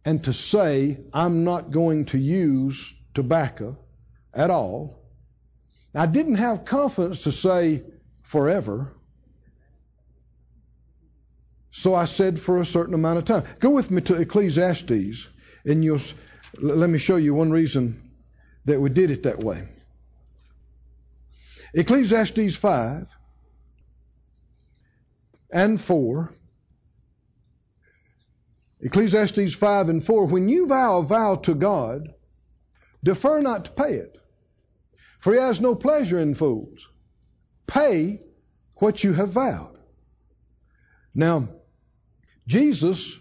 [0.04, 3.78] And to say, I'm not going to use tobacco
[4.34, 5.05] at all.
[5.96, 7.82] I didn't have confidence to say
[8.22, 8.92] forever.
[11.70, 13.44] So I said for a certain amount of time.
[13.60, 15.28] Go with me to Ecclesiastes,
[15.64, 16.00] and you'll
[16.60, 18.10] let me show you one reason
[18.66, 19.68] that we did it that way.
[21.72, 23.08] Ecclesiastes 5
[25.50, 26.34] and 4.
[28.80, 30.26] Ecclesiastes 5 and 4.
[30.26, 32.14] When you vow a vow to God,
[33.02, 34.16] defer not to pay it,
[35.18, 36.88] for he has no pleasure in fools.
[37.66, 38.20] Pay
[38.76, 39.76] what you have vowed.
[41.14, 41.48] Now,
[42.46, 43.18] Jesus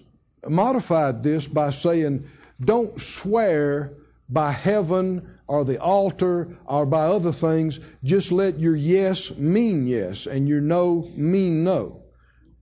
[0.48, 2.30] modified this by saying,
[2.64, 3.94] don't swear
[4.30, 7.80] by heaven or the altar or by other things.
[8.04, 12.04] Just let your yes mean yes and your no mean no.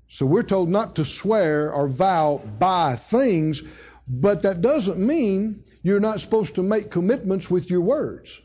[0.07, 3.63] So we're told not to swear or vow by things,
[4.07, 8.39] but that doesn't mean you're not supposed to make commitments with your words.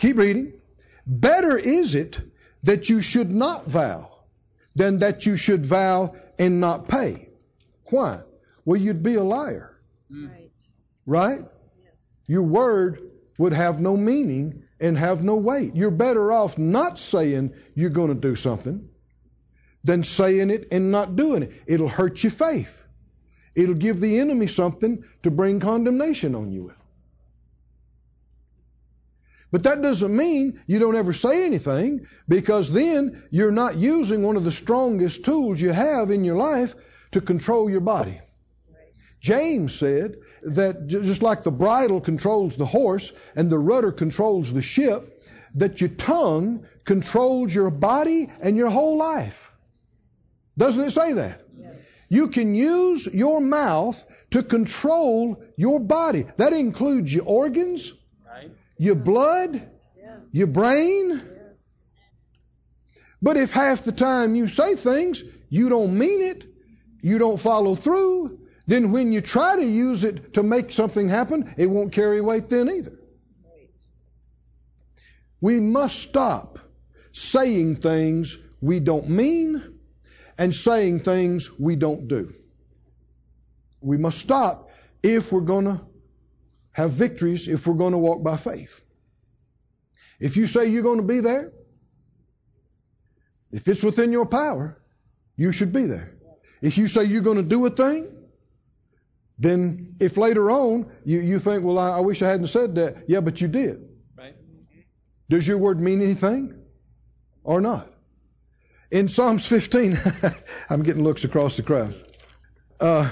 [0.00, 0.54] Keep reading.
[1.06, 2.18] Better is it
[2.62, 4.10] that you should not vow
[4.74, 7.28] than that you should vow and not pay.
[7.90, 8.22] Why?
[8.64, 9.78] Well, you'd be a liar.
[10.10, 10.30] Mm.
[10.30, 10.50] Right.
[11.04, 11.40] Right?
[11.84, 11.92] Yes.
[12.26, 15.76] Your word would have no meaning and have no weight.
[15.76, 18.88] You're better off not saying you're going to do something
[19.84, 21.52] than saying it and not doing it.
[21.66, 22.82] It'll hurt your faith.
[23.54, 26.79] It'll give the enemy something to bring condemnation on you with.
[29.50, 34.36] But that doesn't mean you don't ever say anything because then you're not using one
[34.36, 36.74] of the strongest tools you have in your life
[37.12, 38.20] to control your body.
[39.20, 44.62] James said that just like the bridle controls the horse and the rudder controls the
[44.62, 45.22] ship,
[45.56, 49.52] that your tongue controls your body and your whole life.
[50.56, 51.42] Doesn't it say that?
[51.58, 51.78] Yes.
[52.08, 56.26] You can use your mouth to control your body.
[56.36, 57.92] That includes your organs?
[58.80, 59.60] Your blood,
[59.98, 60.20] Yes.
[60.32, 61.10] your brain.
[61.10, 61.62] Yes.
[63.20, 66.46] But if half the time you say things, you don't mean it,
[67.02, 71.54] you don't follow through, then when you try to use it to make something happen,
[71.58, 72.98] it won't carry weight then either.
[73.44, 73.68] Right.
[75.42, 76.58] We must stop
[77.12, 79.78] saying things we don't mean
[80.38, 82.32] and saying things we don't do.
[83.82, 84.70] We must stop
[85.02, 85.80] if we're going to
[86.80, 88.82] have victories, if we're going to walk by faith.
[90.18, 91.52] If you say you're going to be there,
[93.52, 94.78] if it's within your power,
[95.36, 96.14] you should be there.
[96.60, 98.06] If you say you're going to do a thing,
[99.38, 103.08] then if later on you, you think, well, I, I wish I hadn't said that,
[103.08, 103.88] yeah, but you did.
[104.16, 104.36] Right?
[105.30, 106.62] Does your word mean anything
[107.42, 107.90] or not?
[108.90, 109.96] In Psalms 15,
[110.70, 111.94] I'm getting looks across the crowd.
[112.78, 113.10] Uh,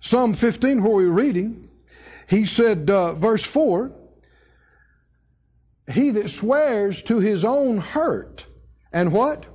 [0.00, 1.68] Psalm 15, where we're reading,
[2.28, 3.92] he said, uh, verse 4
[5.92, 8.46] He that swears to his own hurt
[8.92, 9.46] and what?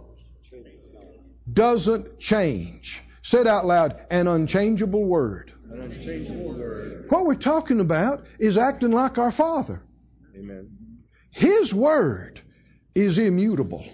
[1.52, 3.02] Doesn't change.
[3.22, 5.54] Said out loud, an unchangeable word.
[5.72, 7.06] An unchangeable word.
[7.10, 9.82] What we're talking about is acting like our Father.
[10.36, 10.68] Amen.
[11.32, 12.42] His word
[12.96, 13.86] is immutable,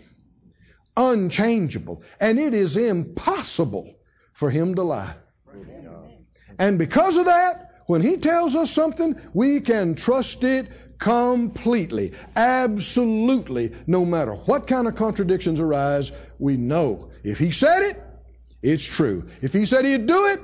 [0.96, 3.94] unchangeable, and it is impossible
[4.34, 5.16] for him to lie.
[6.60, 10.68] And because of that, when he tells us something, we can trust it
[11.00, 18.04] completely, absolutely, no matter what kind of contradictions arise, we know if he said it,
[18.62, 19.28] it's true.
[19.42, 20.40] If he said he'd do it,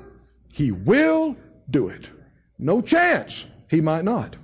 [0.51, 1.37] he will
[1.69, 2.09] do it.
[2.57, 4.35] No chance he might not.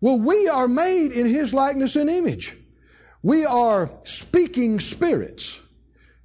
[0.00, 2.56] Well, we are made in His likeness and image.
[3.22, 5.58] We are speaking spirits,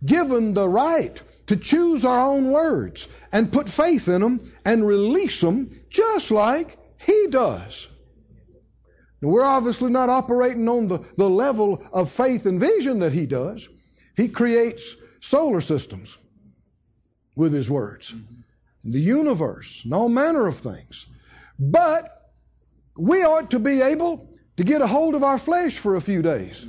[0.03, 5.41] given the right to choose our own words and put faith in them and release
[5.41, 7.88] them just like He does.
[9.21, 13.25] Now, we're obviously not operating on the, the level of faith and vision that He
[13.25, 13.67] does.
[14.15, 16.17] He creates solar systems
[17.36, 18.13] with His words,
[18.84, 21.05] the universe, and all manner of things.
[21.59, 22.11] But
[22.97, 26.22] we ought to be able to get a hold of our flesh for a few
[26.22, 26.65] days.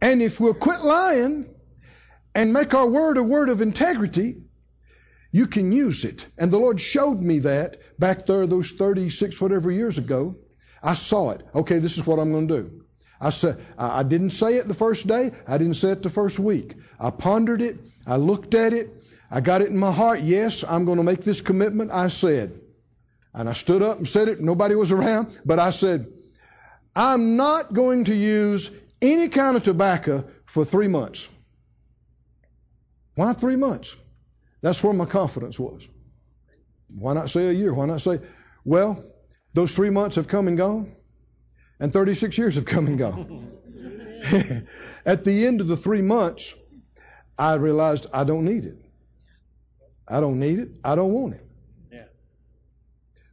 [0.00, 1.48] And if we'll quit lying
[2.34, 4.36] and make our word a word of integrity,
[5.30, 6.26] you can use it.
[6.38, 10.36] And the Lord showed me that back there those 36 whatever years ago.
[10.82, 11.46] I saw it.
[11.54, 12.84] Okay, this is what I'm going to do.
[13.20, 15.30] I said I didn't say it the first day.
[15.46, 16.74] I didn't say it the first week.
[16.98, 17.78] I pondered it.
[18.06, 19.02] I looked at it.
[19.30, 20.20] I got it in my heart.
[20.20, 21.92] Yes, I'm going to make this commitment.
[21.92, 22.60] I said,
[23.32, 24.40] and I stood up and said it.
[24.40, 26.12] Nobody was around, but I said,
[26.94, 28.70] I'm not going to use
[29.00, 31.28] any kind of tobacco for three months.
[33.14, 33.94] Why three months?
[34.62, 35.86] That's where my confidence was.
[36.88, 37.72] Why not say a year?
[37.74, 38.20] Why not say,
[38.64, 39.04] well,
[39.54, 40.94] those three months have come and gone,
[41.80, 43.52] and 36 years have come and gone.
[45.04, 46.54] At the end of the three months,
[47.38, 48.78] I realized I don't need it.
[50.06, 50.78] I don't need it.
[50.84, 51.46] I don't want it.
[51.90, 52.06] Yeah.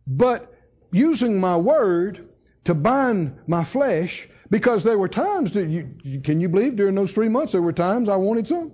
[0.08, 0.54] But
[0.92, 2.28] using my word
[2.66, 7.12] to bind my flesh, because there were times that you, can you believe during those
[7.12, 8.72] three months there were times I wanted some.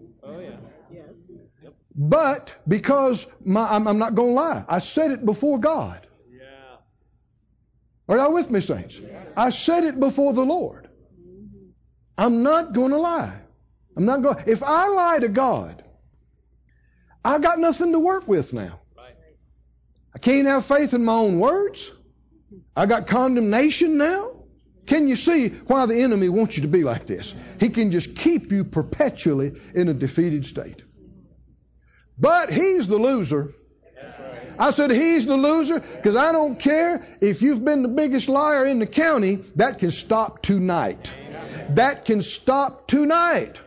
[1.96, 6.06] But because my, I'm, I'm not going to lie, I said it before God.
[6.30, 6.44] Yeah.
[8.10, 9.00] Are y'all with me, saints?
[9.38, 10.90] I said it before the Lord.
[11.18, 11.70] Mm-hmm.
[12.18, 13.34] I'm not going to lie.
[13.96, 14.44] I'm not going.
[14.46, 15.84] If I lie to God,
[17.24, 18.82] I got nothing to work with now.
[18.98, 19.16] Right.
[20.14, 21.92] I can't have faith in my own words.
[22.76, 24.32] I got condemnation now.
[24.86, 27.34] Can you see why the enemy wants you to be like this?
[27.60, 30.84] He can just keep you perpetually in a defeated state.
[32.18, 33.54] But he's the loser.
[34.58, 38.66] I said he's the loser because I don't care if you've been the biggest liar
[38.66, 41.12] in the county, that can stop tonight.
[41.72, 43.60] That can stop tonight.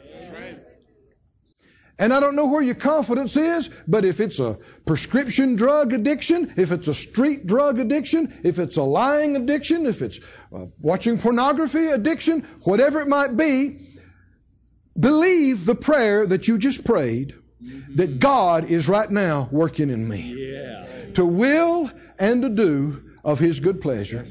[2.00, 6.54] And I don't know where your confidence is, but if it's a prescription drug addiction,
[6.56, 10.20] if it's a street drug addiction, if it's a lying addiction, if it's
[10.54, 13.80] uh, watching pornography addiction, whatever it might be,
[14.98, 18.18] believe the prayer that you just prayed that mm-hmm.
[18.18, 20.86] God is right now working in me Yeah.
[21.14, 24.26] to will and to do of His good pleasure.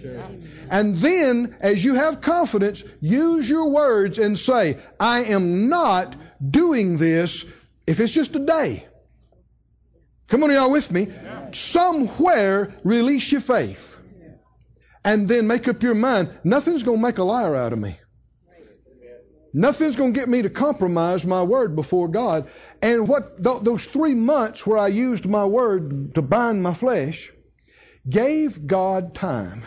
[0.69, 6.97] And then, as you have confidence, use your words and say, I am not doing
[6.97, 7.45] this
[7.85, 8.87] if it's just a day.
[10.29, 11.07] Come on, y'all with me?
[11.51, 13.97] Somewhere release your faith.
[15.05, 17.97] And then make up your mind, nothing's going to make a liar out of me.
[19.57, 22.47] Nothing's going to get me to compromise my word before God.
[22.79, 27.31] And what th- those three months where I used my word to bind my flesh
[28.07, 29.63] gave God time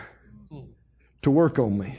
[1.23, 1.99] to work on me.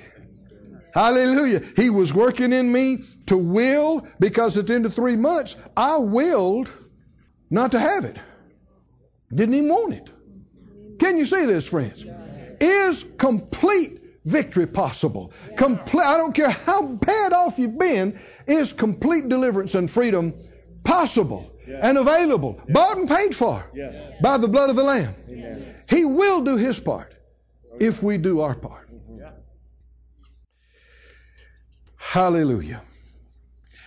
[0.93, 1.61] Hallelujah.
[1.75, 5.97] He was working in me to will because at the end of three months, I
[5.97, 6.69] willed
[7.49, 8.17] not to have it.
[9.35, 10.09] Didn't even want it.
[10.97, 12.05] Can you see this, friends?
[12.61, 15.33] Is complete victory possible?
[15.57, 20.33] Complete, I don't care how bad off you've been, is complete deliverance and freedom
[20.83, 23.97] possible and available, bought and paid for Yes.
[24.21, 25.13] by the blood of the Lamb.
[25.29, 25.75] Amen.
[25.89, 27.13] He will do his part
[27.79, 28.89] if we do our part.
[31.97, 32.81] Hallelujah.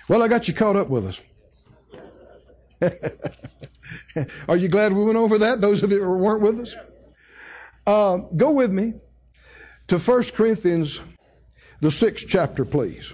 [0.09, 1.21] Well, I got you caught up with us.
[4.49, 5.61] Are you glad we went over that?
[5.61, 6.77] Those of you who weren't with us?
[7.87, 8.95] Uh, go with me
[9.89, 11.01] to 1 Corinthians,
[11.81, 13.13] the sixth chapter, please.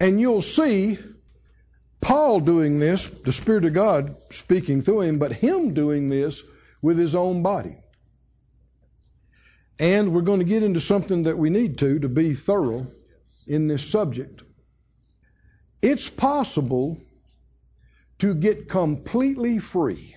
[0.00, 0.98] And you'll see
[2.00, 6.42] Paul doing this, the Spirit of God speaking through him, but him doing this
[6.82, 7.76] with his own body.
[9.78, 12.86] And we're going to get into something that we need to to be thorough
[13.46, 14.42] in this subject.
[15.80, 16.98] It's possible
[18.18, 20.16] to get completely free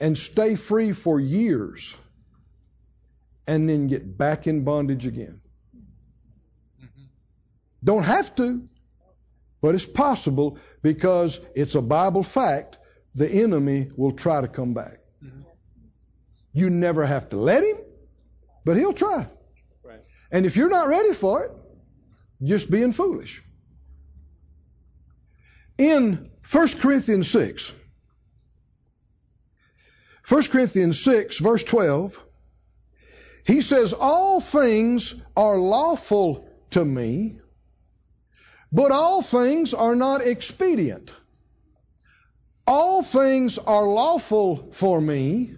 [0.00, 1.94] and stay free for years
[3.46, 5.40] and then get back in bondage again.
[5.74, 7.02] Mm-hmm.
[7.84, 8.68] Don't have to,
[9.60, 12.78] but it's possible because it's a Bible fact
[13.14, 14.98] the enemy will try to come back.
[15.24, 15.40] Mm-hmm.
[16.52, 17.76] You never have to let him,
[18.64, 19.26] but he'll try.
[19.82, 20.00] Right.
[20.30, 21.50] And if you're not ready for it,
[22.42, 23.42] just being foolish.
[25.78, 27.72] In 1 Corinthians 6,
[30.28, 32.22] 1 Corinthians 6, verse 12,
[33.44, 37.38] he says, All things are lawful to me,
[38.70, 41.12] but all things are not expedient.
[42.66, 45.54] All things are lawful for me,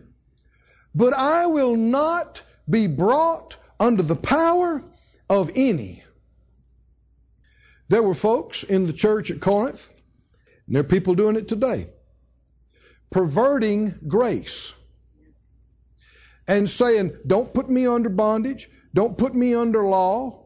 [0.94, 4.82] but I will not be brought under the power
[5.28, 6.02] of any.
[7.88, 9.90] There were folks in the church at Corinth,
[10.66, 11.90] and there are people doing it today,
[13.10, 14.72] perverting grace
[16.46, 20.44] and saying, Don't put me under bondage, don't put me under law.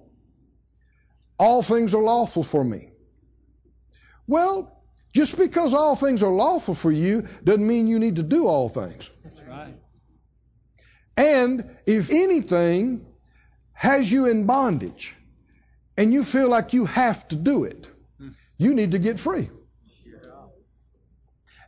[1.38, 2.90] All things are lawful for me.
[4.26, 4.82] Well,
[5.14, 8.68] just because all things are lawful for you doesn't mean you need to do all
[8.68, 9.08] things.
[9.24, 9.74] That's right.
[11.16, 13.06] And if anything
[13.72, 15.14] has you in bondage
[15.96, 17.88] and you feel like you have to do it,
[18.18, 18.30] hmm.
[18.56, 19.50] you need to get free.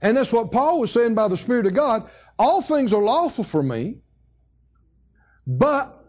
[0.03, 2.09] And that's what Paul was saying by the Spirit of God.
[2.39, 3.99] All things are lawful for me,
[5.59, 6.01] but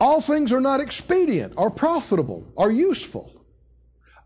[0.00, 3.30] all things are not expedient or profitable or useful.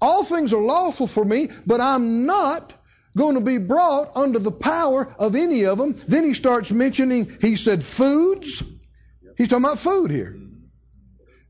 [0.01, 2.73] All things are lawful for me, but I'm not
[3.17, 5.97] going to be brought under the power of any of them.
[6.07, 8.63] Then he starts mentioning, he said, foods.
[9.37, 10.39] He's talking about food here.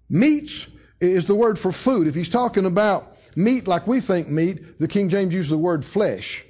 [0.09, 0.67] Meats
[0.99, 2.07] is the word for food.
[2.07, 5.85] If he's talking about meat like we think meat, the King James uses the word
[5.85, 6.43] flesh.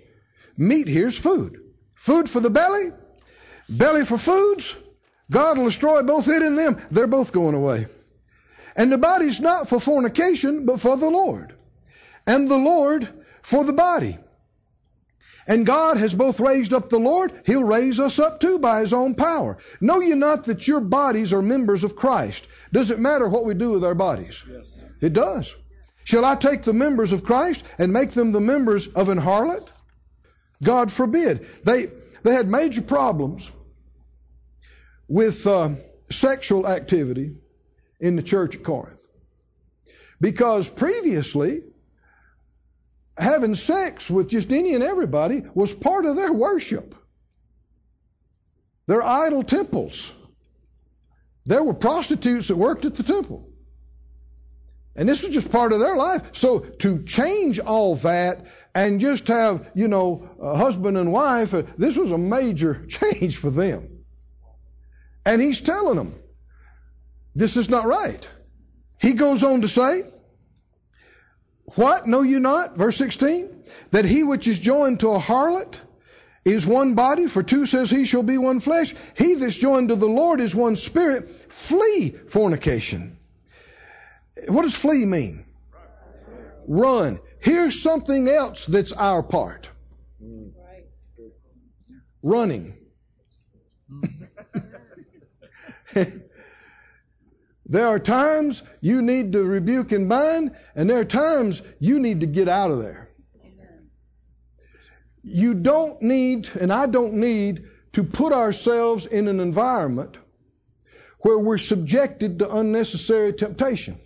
[0.57, 1.61] Meat here's food.
[1.97, 2.93] Food for the belly,
[3.69, 4.77] belly for foods.
[5.31, 6.81] God will destroy both it and them.
[6.91, 7.87] They're both going away.
[8.77, 11.55] And the body's not for fornication, but for the Lord.
[12.27, 13.09] And the Lord
[13.43, 14.19] for the body.
[15.47, 18.93] And God has both raised up the Lord, He'll raise us up too by His
[18.93, 19.59] own power.
[19.81, 22.47] Know ye not that your bodies are members of Christ?
[22.73, 24.45] Does it matter what we do with our bodies?
[24.49, 24.79] Yes.
[25.01, 25.55] It does.
[26.05, 29.67] Shall I take the members of Christ and make them the members of an harlot?
[30.63, 31.47] God forbid.
[31.65, 31.87] They,
[32.23, 33.51] they had major problems
[35.11, 35.71] with uh,
[36.09, 37.35] sexual activity
[37.99, 39.05] in the church at Corinth.
[40.21, 41.63] Because previously,
[43.19, 46.95] having sex with just any and everybody was part of their worship.
[48.87, 50.13] Their idol temples.
[51.45, 53.49] There were prostitutes that worked at the temple.
[54.95, 56.37] And this was just part of their life.
[56.37, 58.47] So to change all that
[58.77, 63.39] and just have, you know, a husband and wife, uh, this was a major change
[63.39, 64.00] for them.
[65.25, 66.15] And he's telling them,
[67.35, 68.29] this is not right.
[68.99, 70.05] He goes on to say,
[71.77, 72.07] What?
[72.07, 72.77] Know you not?
[72.77, 73.65] Verse 16.
[73.91, 75.79] That he which is joined to a harlot
[76.45, 78.95] is one body, for two says he shall be one flesh.
[79.17, 81.29] He that's joined to the Lord is one spirit.
[81.53, 83.19] Flee fornication.
[84.49, 85.45] What does flee mean?
[86.67, 87.21] Run.
[87.41, 89.69] Here's something else that's our part.
[90.23, 90.53] Mm.
[92.23, 92.80] Running.
[97.67, 102.21] there are times you need to rebuke and bind, and there are times you need
[102.21, 103.09] to get out of there.
[105.23, 110.17] You don't need, and I don't need, to put ourselves in an environment
[111.21, 114.01] where we're subjected to unnecessary temptation,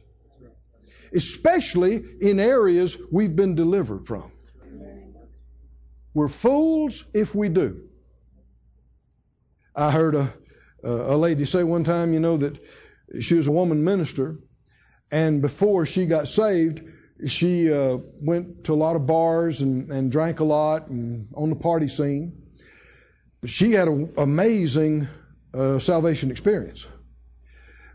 [1.14, 4.32] especially in areas we've been delivered from.
[6.12, 7.88] We're fools if we do.
[9.74, 10.32] I heard a,
[10.84, 12.58] a lady say one time, you know, that
[13.20, 14.38] she was a woman minister,
[15.10, 16.82] and before she got saved,
[17.26, 21.50] she uh, went to a lot of bars and, and drank a lot and on
[21.50, 22.42] the party scene.
[23.44, 25.08] She had an amazing
[25.52, 26.86] uh, salvation experience.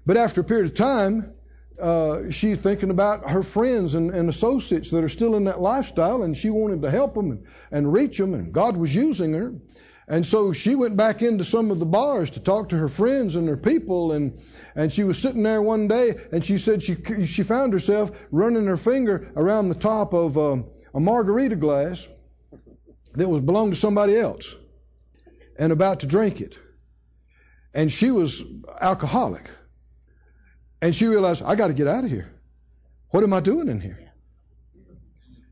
[0.05, 1.33] But after a period of time,
[1.79, 6.23] uh, she's thinking about her friends and, and, associates that are still in that lifestyle,
[6.23, 9.53] and she wanted to help them and, and reach them, and God was using her.
[10.09, 13.35] And so she went back into some of the bars to talk to her friends
[13.35, 14.41] and her people, and
[14.73, 16.97] and she was sitting there one day, and she said she
[17.27, 20.63] she found herself running her finger around the top of a,
[20.95, 22.07] a margarita glass
[23.13, 24.55] that was belonged to somebody else,
[25.59, 26.57] and about to drink it,
[27.75, 28.43] and she was
[28.81, 29.47] alcoholic,
[30.81, 32.33] and she realized I got to get out of here.
[33.11, 34.11] What am I doing in here?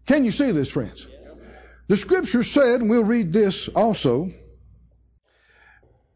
[0.08, 1.06] Can you see this, friends?
[1.88, 4.32] The scripture said, and we'll read this also.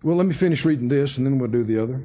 [0.03, 2.01] Well, let me finish reading this and then we'll do the other.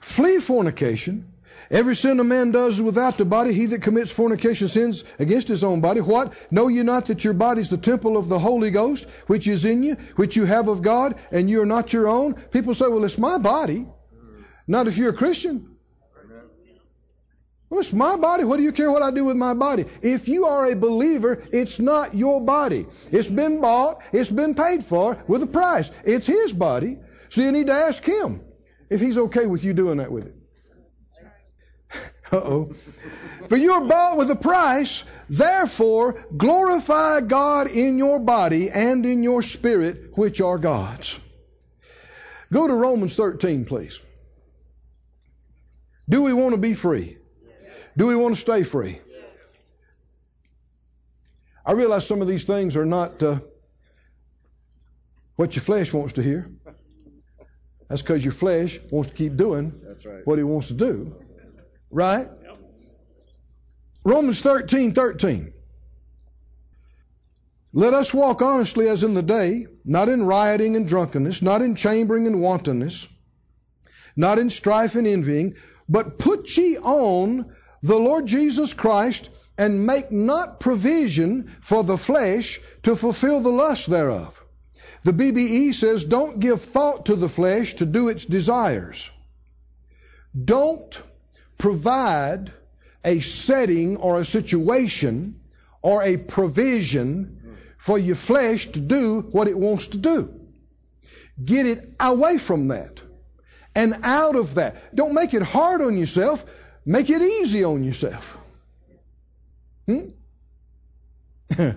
[0.00, 1.32] Flee fornication.
[1.70, 3.52] Every sin a man does without the body.
[3.52, 6.00] He that commits fornication sins against his own body.
[6.00, 6.34] What?
[6.52, 9.64] Know ye not that your body is the temple of the Holy Ghost, which is
[9.64, 12.34] in you, which you have of God, and you are not your own?
[12.34, 13.86] People say, well, it's my body.
[14.66, 15.76] Not if you're a Christian.
[17.70, 18.44] Well, it's my body.
[18.44, 19.86] What do you care what I do with my body?
[20.02, 22.86] If you are a believer, it's not your body.
[23.10, 25.90] It's been bought, it's been paid for with a price.
[26.04, 26.98] It's his body.
[27.32, 28.42] So you need to ask him
[28.90, 30.36] if he's okay with you doing that with it.
[32.30, 32.74] Uh oh.
[33.48, 39.22] For you are bought with a price, therefore glorify God in your body and in
[39.22, 41.18] your spirit, which are God's.
[42.52, 43.98] Go to Romans 13, please.
[46.08, 47.16] Do we want to be free?
[47.96, 49.00] Do we want to stay free?
[51.64, 53.40] I realize some of these things are not uh,
[55.36, 56.50] what your flesh wants to hear.
[57.92, 60.22] That's because your flesh wants to keep doing right.
[60.24, 61.14] what he wants to do.
[61.90, 62.26] Right?
[64.02, 65.52] Romans 13 13.
[67.74, 71.74] Let us walk honestly as in the day, not in rioting and drunkenness, not in
[71.74, 73.06] chambering and wantonness,
[74.16, 79.28] not in strife and envying, but put ye on the Lord Jesus Christ
[79.58, 84.41] and make not provision for the flesh to fulfill the lust thereof.
[85.04, 89.10] The BBE says, don't give thought to the flesh to do its desires.
[90.44, 91.02] Don't
[91.58, 92.52] provide
[93.04, 95.40] a setting or a situation
[95.80, 100.32] or a provision for your flesh to do what it wants to do.
[101.44, 103.02] Get it away from that
[103.74, 104.94] and out of that.
[104.94, 106.44] Don't make it hard on yourself,
[106.86, 108.38] make it easy on yourself.
[109.86, 110.10] Hmm?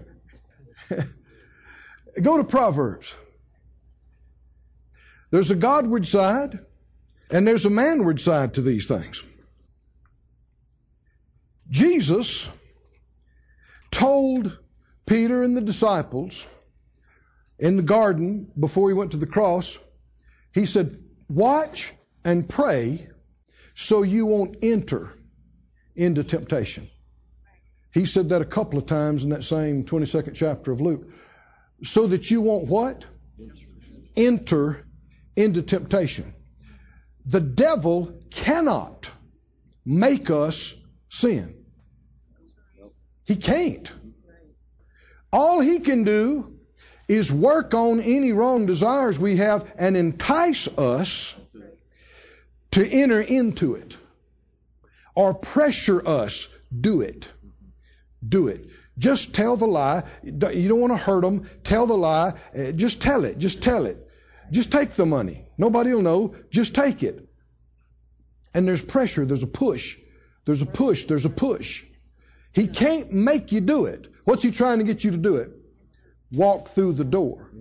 [2.21, 3.13] Go to Proverbs.
[5.31, 6.59] There's a Godward side
[7.29, 9.23] and there's a manward side to these things.
[11.69, 12.47] Jesus
[13.91, 14.57] told
[15.05, 16.45] Peter and the disciples
[17.57, 19.77] in the garden before he went to the cross,
[20.53, 21.91] he said, Watch
[22.23, 23.07] and pray
[23.73, 25.13] so you won't enter
[25.95, 26.89] into temptation.
[27.93, 31.07] He said that a couple of times in that same 22nd chapter of Luke.
[31.83, 33.05] So that you won't what?
[34.15, 34.85] Enter
[35.35, 36.33] into temptation.
[37.25, 39.09] The devil cannot
[39.85, 40.73] make us
[41.09, 41.65] sin.
[43.25, 43.91] He can't.
[45.33, 46.55] All he can do
[47.07, 51.35] is work on any wrong desires we have and entice us
[52.71, 53.95] to enter into it
[55.13, 56.47] or pressure us
[56.77, 57.27] do it
[58.27, 58.69] do it.
[58.97, 60.03] Just tell the lie.
[60.23, 62.33] You don't want to hurt them tell the lie.
[62.57, 63.37] Uh, just tell it.
[63.37, 63.97] Just tell it.
[64.51, 65.47] Just take the money.
[65.57, 66.35] Nobody will know.
[66.49, 67.27] Just take it.
[68.53, 69.25] And there's pressure.
[69.25, 69.97] There's a push.
[70.45, 71.05] There's a push.
[71.05, 71.83] There's a push.
[72.53, 74.07] He can't make you do it.
[74.23, 75.51] What's he trying to get you to do it?
[76.31, 77.51] Walk through the door.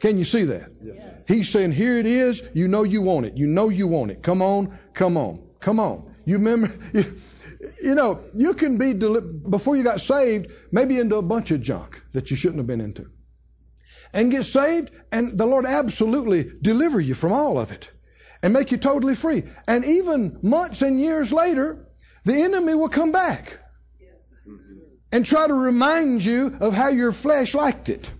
[0.00, 0.70] Can you see that?
[0.82, 1.26] Yes.
[1.26, 2.42] He's saying, Here it is.
[2.54, 3.36] You know you want it.
[3.36, 4.22] You know you want it.
[4.22, 6.14] Come on, come on, come on.
[6.24, 6.72] You remember,
[7.82, 12.02] you, know, you can be, before you got saved, maybe into a bunch of junk
[12.12, 13.06] that you shouldn't have been into.
[14.12, 17.90] And get saved, and the Lord absolutely deliver you from all of it
[18.42, 19.44] and make you totally free.
[19.66, 21.88] And even months and years later,
[22.24, 23.58] the enemy will come back
[25.10, 28.10] and try to remind you of how your flesh liked it.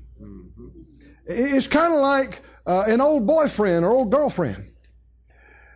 [1.27, 4.73] It's kind of like uh, an old boyfriend or old girlfriend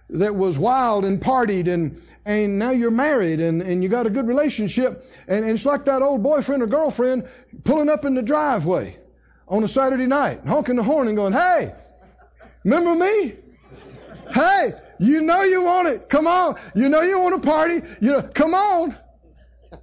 [0.08, 4.10] that was wild and partied and and now you're married and, and you got a
[4.10, 7.28] good relationship and, and it's like that old boyfriend or girlfriend
[7.64, 8.96] pulling up in the driveway
[9.48, 11.74] on a Saturday night, honking the horn and going, Hey,
[12.64, 13.34] remember me?
[14.32, 16.08] Hey, you know you want it.
[16.08, 16.56] Come on.
[16.74, 17.82] You know you want to party.
[18.00, 18.96] You know, come on.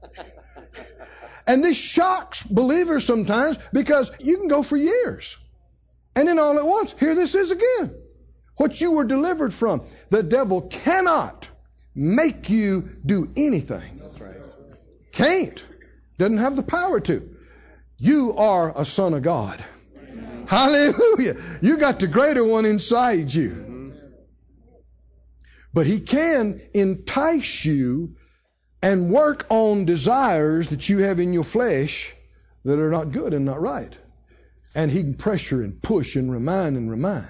[1.48, 5.36] And this shocks believers sometimes because you can go for years.
[6.16, 7.96] And then all at once, here this is again.
[8.58, 9.84] What you were delivered from.
[10.12, 11.49] The devil cannot
[12.00, 14.00] make you do anything.
[14.02, 14.38] That's right.
[15.12, 15.66] Can't.
[16.18, 17.36] Doesn't have the power to.
[17.97, 19.64] You are a son of God.
[20.47, 21.36] Hallelujah.
[21.62, 23.93] You got the greater one inside you.
[25.74, 28.16] But he can entice you
[28.82, 32.14] and work on desires that you have in your flesh
[32.64, 33.95] that are not good and not right.
[34.74, 37.30] And he can pressure and push and remind and remind.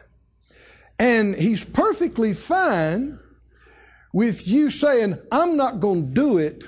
[0.99, 3.20] And he's perfectly fine
[4.12, 6.64] with you saying, I'm not going to do it.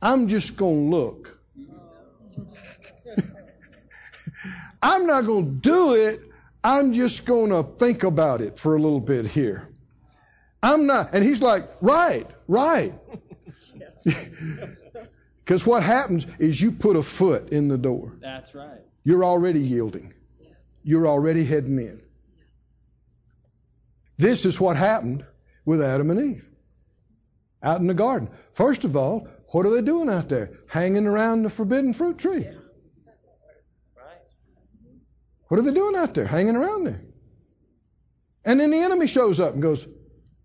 [0.00, 1.38] I'm just going to look.
[4.82, 6.20] I'm not going to do it.
[6.62, 9.68] I'm just going to think about it for a little bit here.
[10.62, 11.14] I'm not.
[11.14, 12.94] And he's like, right, right.
[15.44, 18.14] Because what happens is you put a foot in the door.
[18.18, 18.80] That's right.
[19.04, 20.14] You're already yielding.
[20.82, 22.00] You're already heading in.
[24.16, 25.26] This is what happened
[25.64, 26.48] with Adam and Eve
[27.64, 28.28] out in the garden.
[28.52, 30.52] First of all, what are they doing out there?
[30.68, 32.46] Hanging around the forbidden fruit tree.
[35.48, 36.26] What are they doing out there?
[36.26, 37.02] Hanging around there.
[38.44, 39.86] And then the enemy shows up and goes,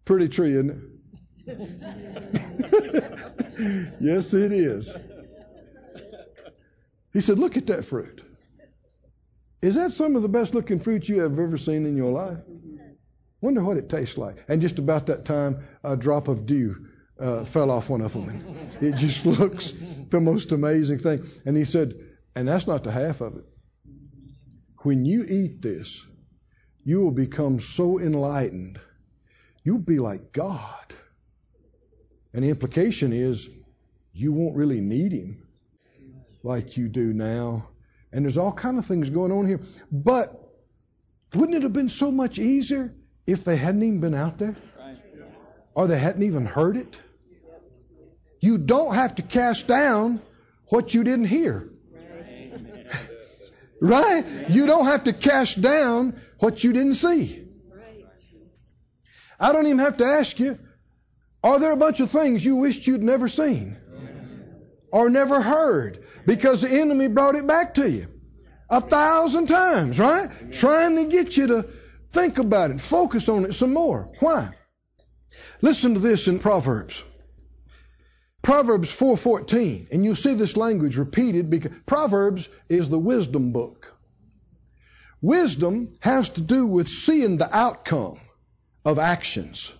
[0.05, 1.01] Pretty tree, isn't
[1.45, 1.45] it?
[3.99, 4.95] yes, it is.
[7.13, 8.23] He said, Look at that fruit.
[9.61, 12.37] Is that some of the best looking fruit you have ever seen in your life?
[13.41, 14.43] Wonder what it tastes like.
[14.47, 16.87] And just about that time, a drop of dew
[17.19, 18.55] uh, fell off one of them.
[18.81, 19.73] It just looks
[20.09, 21.25] the most amazing thing.
[21.45, 21.95] And he said,
[22.35, 23.45] And that's not the half of it.
[24.83, 26.05] When you eat this,
[26.83, 28.79] you will become so enlightened.
[29.63, 30.93] You'll be like God.
[32.33, 33.49] And the implication is
[34.13, 35.47] you won't really need him
[36.43, 37.69] like you do now.
[38.11, 39.59] And there's all kind of things going on here.
[39.91, 40.33] But
[41.33, 42.93] wouldn't it have been so much easier
[43.31, 44.55] if they hadn't even been out there?
[45.73, 46.99] Or they hadn't even heard it?
[48.41, 50.21] You don't have to cast down
[50.67, 51.69] what you didn't hear.
[53.81, 54.23] right?
[54.49, 57.45] You don't have to cast down what you didn't see.
[59.39, 60.57] I don't even have to ask you,
[61.43, 63.77] are there a bunch of things you wished you'd never seen
[64.91, 66.03] or never heard?
[66.25, 68.07] Because the enemy brought it back to you
[68.69, 70.29] a thousand times, right?
[70.51, 71.65] Trying to get you to
[72.11, 74.11] think about it, focus on it some more.
[74.19, 74.49] Why?
[75.61, 77.03] Listen to this in Proverbs.
[78.41, 83.93] Proverbs 4:14, and you'll see this language repeated because Proverbs is the wisdom book.
[85.21, 88.19] Wisdom has to do with seeing the outcome
[88.85, 89.71] of actions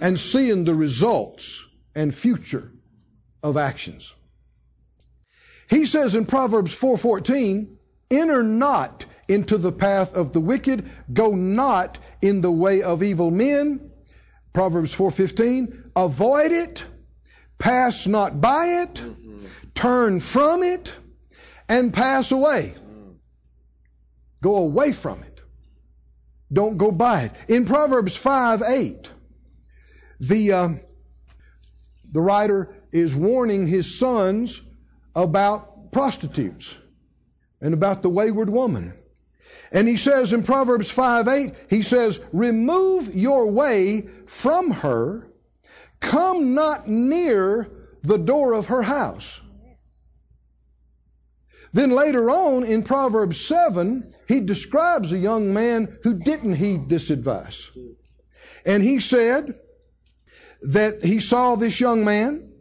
[0.00, 1.62] and seeing the results
[1.94, 2.72] and future
[3.42, 4.12] of actions.
[5.68, 7.76] He says in Proverbs 4:14,
[8.10, 13.30] "Enter not into the path of the wicked, go not in the way of evil
[13.30, 13.90] men."
[14.52, 16.84] Proverbs 4:15, "Avoid it,
[17.58, 19.02] pass not by it,
[19.74, 20.92] turn from it,
[21.68, 22.74] and pass away."
[24.42, 25.40] Go away from it.
[26.52, 27.32] Don't go by it.
[27.48, 29.10] In Proverbs 5:8,
[30.18, 30.68] the, uh,
[32.10, 34.60] the writer is warning his sons
[35.14, 36.76] about prostitutes
[37.60, 38.94] and about the wayward woman.
[39.72, 45.28] And he says in Proverbs 5 8, he says, Remove your way from her,
[46.00, 47.70] come not near
[48.02, 49.40] the door of her house.
[51.72, 57.10] Then later on in Proverbs 7, he describes a young man who didn't heed this
[57.10, 57.70] advice.
[58.66, 59.54] And he said
[60.62, 62.52] that he saw this young man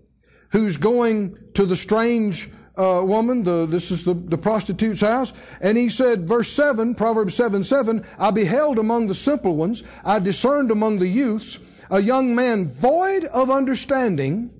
[0.51, 2.49] who's going to the strange
[2.79, 7.35] uh, woman, the, this is the, the prostitute's house, and he said, verse 7, Proverbs
[7.35, 11.59] 7 7, I beheld among the simple ones, I discerned among the youths,
[11.91, 14.51] a young man void of understanding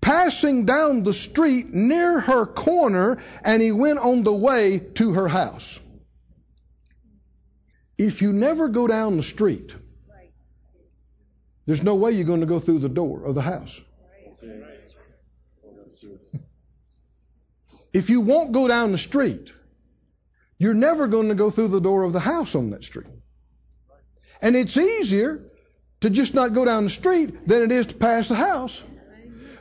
[0.00, 5.28] passing down the street near her corner, and he went on the way to her
[5.28, 5.78] house.
[7.98, 9.74] If you never go down the street,
[11.66, 13.80] there's no way you're going to go through the door of the house.
[17.96, 19.50] If you won't go down the street,
[20.58, 23.06] you're never going to go through the door of the house on that street.
[24.42, 25.42] And it's easier
[26.02, 28.82] to just not go down the street than it is to pass the house.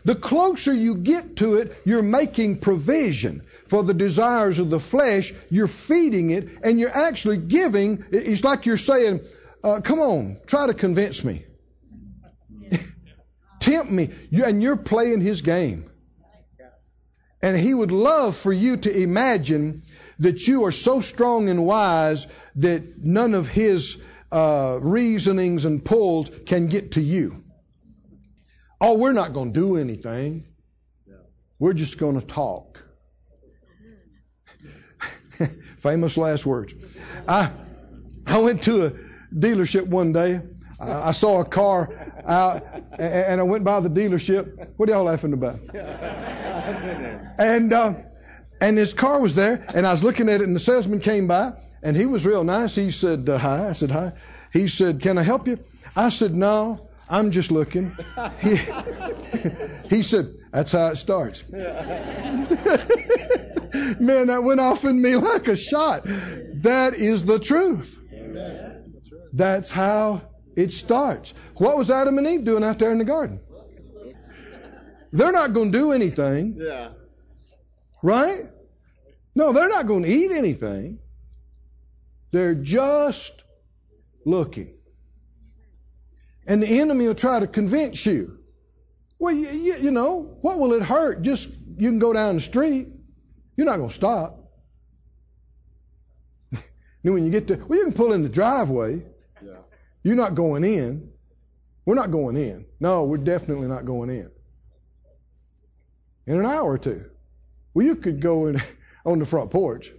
[0.03, 5.31] The closer you get to it, you're making provision for the desires of the flesh.
[5.49, 8.03] You're feeding it, and you're actually giving.
[8.11, 9.21] It's like you're saying,
[9.63, 11.45] uh, "Come on, try to convince me,
[13.61, 14.09] tempt me,"
[14.43, 15.89] and you're playing his game.
[17.45, 19.83] And he would love for you to imagine
[20.17, 22.25] that you are so strong and wise
[22.55, 23.97] that none of his
[24.31, 27.43] uh, reasonings and pulls can get to you.
[28.81, 30.47] Oh, we're not going to do anything.
[31.59, 32.83] We're just going to talk.
[35.77, 36.73] Famous last words.
[37.27, 37.51] I
[38.25, 38.91] I went to a
[39.31, 40.41] dealership one day.
[40.85, 41.89] I, I saw a car
[42.25, 42.65] out,
[42.99, 44.69] and I went by the dealership.
[44.77, 45.59] What are y'all laughing about?
[47.37, 47.93] And uh,
[48.61, 51.27] and his car was there, and I was looking at it, and the salesman came
[51.27, 52.75] by, and he was real nice.
[52.75, 53.69] He said uh, hi.
[53.69, 54.13] I said hi.
[54.53, 55.59] He said, "Can I help you?"
[55.95, 57.95] I said, "No." I'm just looking.
[58.39, 58.57] He,
[59.95, 61.47] he said, That's how it starts.
[61.51, 61.67] Man,
[64.27, 66.01] that went off in me like a shot.
[66.05, 67.95] That is the truth.
[69.33, 70.23] That's how
[70.55, 71.33] it starts.
[71.55, 73.39] What was Adam and Eve doing out there in the garden?
[75.11, 76.57] They're not going to do anything.
[76.59, 76.89] Yeah.
[78.03, 78.45] Right?
[79.33, 80.99] No, they're not going to eat anything.
[82.31, 83.31] They're just
[84.25, 84.73] looking.
[86.45, 88.39] And the enemy will try to convince you.
[89.17, 91.21] Well, you, you, you know, what will it hurt?
[91.21, 92.89] Just you can go down the street.
[93.55, 94.51] You're not going to stop.
[96.51, 99.03] then when you get to, well, you can pull in the driveway.
[100.05, 101.09] You're not going in.
[101.83, 102.67] We're not going in.
[102.79, 104.29] No, we're definitely not going in.
[106.27, 107.05] In an hour or two.
[107.73, 108.61] Well, you could go in
[109.05, 109.91] on the front porch.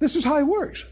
[0.00, 0.84] This is how it works.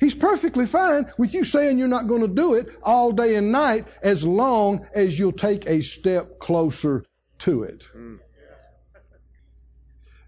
[0.00, 3.52] He's perfectly fine with you saying you're not going to do it all day and
[3.52, 7.04] night as long as you'll take a step closer
[7.38, 7.86] to it.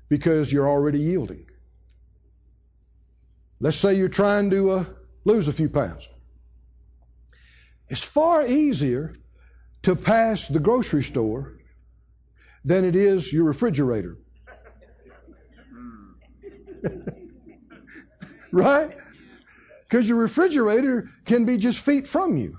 [0.09, 1.47] Because you're already yielding.
[3.59, 4.85] Let's say you're trying to uh,
[5.25, 6.09] lose a few pounds.
[7.89, 9.15] It's far easier
[9.83, 11.55] to pass the grocery store
[12.65, 14.19] than it is your refrigerator.
[18.53, 18.97] right?
[19.85, 22.59] Because your refrigerator can be just feet from you.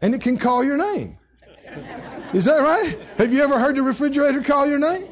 [0.00, 1.18] And it can call your name.
[2.32, 2.98] Is that right?
[3.18, 5.06] Have you ever heard the refrigerator call your name?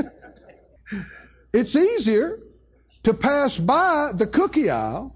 [1.52, 2.40] it's easier
[3.04, 5.14] to pass by the cookie aisle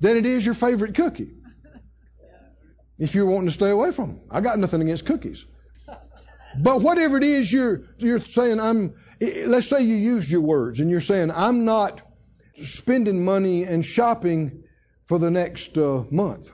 [0.00, 1.37] than it is your favorite cookie.
[2.98, 4.20] If you're wanting to stay away from them.
[4.30, 5.44] I got nothing against cookies.
[6.60, 10.90] But whatever it is you're you're saying I'm Let's say you used your words and
[10.90, 12.00] you're saying, I'm not
[12.62, 14.64] spending money and shopping
[15.06, 16.52] for the next uh, month.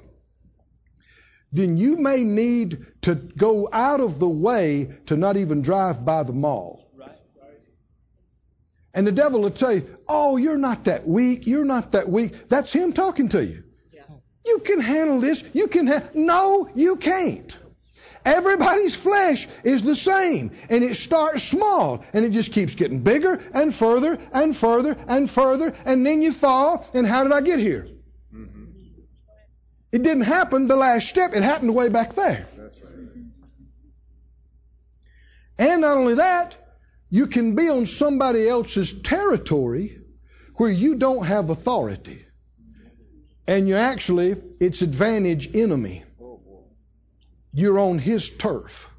[1.53, 6.22] Then you may need to go out of the way to not even drive by
[6.22, 6.90] the mall.
[6.99, 7.11] Right.
[8.95, 11.47] And the devil will tell you, Oh, you're not that weak.
[11.47, 12.49] You're not that weak.
[12.49, 13.64] That's him talking to you.
[14.45, 15.42] You can handle this.
[15.53, 17.57] You can ha- No, you can't.
[18.24, 20.53] Everybody's flesh is the same.
[20.70, 25.30] And it starts small and it just keeps getting bigger and further and further and
[25.30, 25.74] further.
[25.84, 26.86] And then you fall.
[26.95, 27.86] And how did I get here?
[29.92, 31.34] It didn't happen the last step.
[31.34, 32.47] It happened way back there.
[35.59, 36.57] And not only that,
[37.11, 40.01] you can be on somebody else's territory
[40.57, 42.24] where you don't have authority.
[43.47, 46.05] And you're actually its advantage enemy.
[47.53, 48.90] You're on his turf.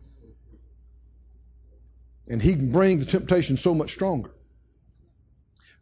[2.30, 4.32] And he can bring the temptation so much stronger.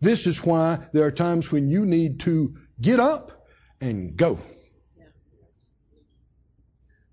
[0.01, 3.45] This is why there are times when you need to get up
[3.79, 4.39] and go.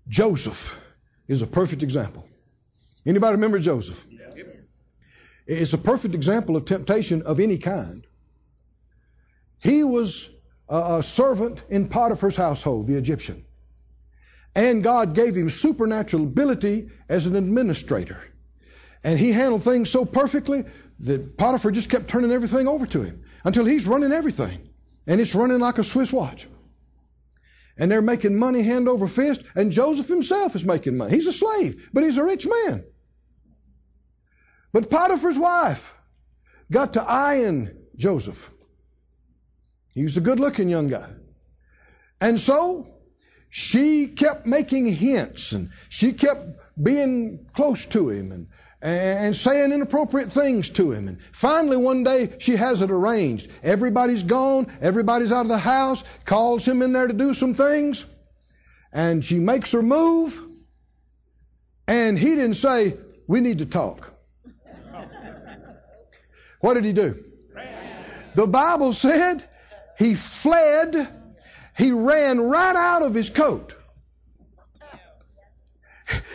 [0.07, 0.77] Joseph
[1.27, 2.27] is a perfect example.
[3.05, 4.03] Anybody remember Joseph?
[5.47, 8.05] It's a perfect example of temptation of any kind.
[9.59, 10.29] He was
[10.71, 13.45] a, servant in Potiphar's household, the Egyptian.
[14.55, 18.19] And God gave him supernatural ability as an administrator.
[19.03, 20.65] And he handled things so perfectly
[20.99, 24.69] that Potiphar just kept turning everything over to him until he's running everything.
[25.07, 26.47] And it's running like a Swiss watch.
[27.77, 31.15] And they're making money hand over fist, and Joseph himself is making money.
[31.15, 32.83] He's a slave, but he's a rich man.
[34.71, 35.95] But Potiphar's wife
[36.69, 38.51] got to eyeing Joseph.
[39.93, 41.09] He was a good looking young guy.
[42.19, 42.87] And so
[43.49, 48.47] she kept making hints and she kept being close to him and,
[48.81, 51.07] and saying inappropriate things to him.
[51.07, 53.51] And finally, one day, she has it arranged.
[53.63, 58.05] Everybody's gone, everybody's out of the house, calls him in there to do some things,
[58.91, 60.41] and she makes her move.
[61.87, 62.95] And he didn't say,
[63.27, 64.13] We need to talk.
[66.61, 67.23] What did he do?
[68.33, 69.43] The Bible said
[70.01, 71.07] he fled,
[71.77, 73.75] he ran right out of his coat.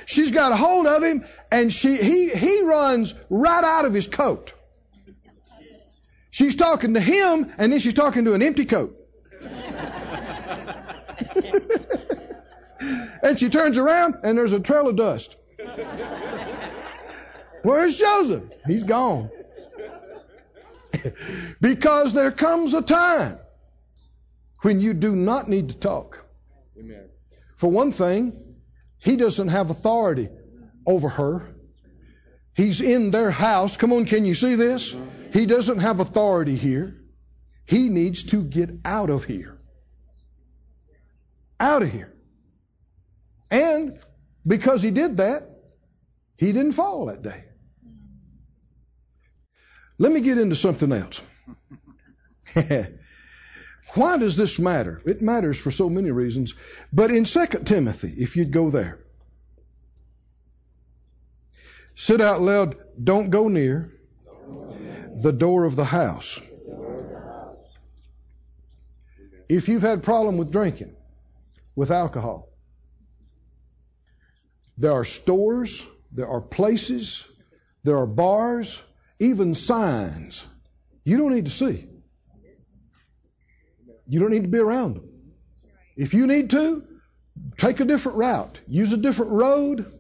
[0.06, 4.06] She's got a hold of him, and she he he runs right out of his
[4.06, 4.52] coat.
[6.30, 8.96] She's talking to him, and then she's talking to an empty coat.
[13.22, 15.34] and she turns around, and there's a trail of dust.
[17.64, 18.44] Where's Joseph?
[18.64, 19.28] He's gone.
[21.60, 23.40] because there comes a time
[24.62, 26.24] when you do not need to talk.
[26.78, 27.08] Amen.
[27.56, 28.54] For one thing,
[28.98, 30.28] he doesn't have authority
[30.86, 31.54] over her.
[32.54, 33.76] He's in their house.
[33.76, 34.94] Come on, can you see this?
[35.32, 36.96] He doesn't have authority here.
[37.66, 39.58] He needs to get out of here.
[41.58, 42.14] Out of here.
[43.50, 43.98] And
[44.46, 45.50] because he did that,
[46.36, 47.44] he didn't fall that day.
[49.98, 51.20] Let me get into something else.
[53.94, 55.00] Why does this matter?
[55.06, 56.54] It matters for so many reasons.
[56.92, 58.98] But in 2 Timothy, if you'd go there,
[61.94, 63.92] sit out loud, don't go near
[65.22, 66.40] the door of the house.
[69.48, 70.94] If you've had problem with drinking,
[71.74, 72.48] with alcohol,
[74.76, 77.24] there are stores, there are places,
[77.84, 78.82] there are bars,
[79.18, 80.46] even signs
[81.06, 81.86] you don't need to see.
[84.08, 85.08] You don't need to be around them.
[85.96, 86.84] If you need to,
[87.56, 89.92] take a different route, use a different road.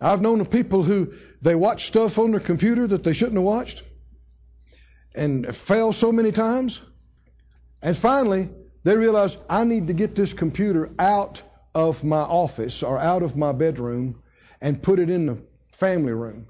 [0.00, 3.44] I've known of people who they watch stuff on their computer that they shouldn't have
[3.44, 3.82] watched
[5.14, 6.80] and fail so many times.
[7.80, 8.48] And finally,
[8.82, 11.42] they realize I need to get this computer out
[11.74, 14.22] of my office or out of my bedroom
[14.60, 15.38] and put it in the
[15.72, 16.48] family room.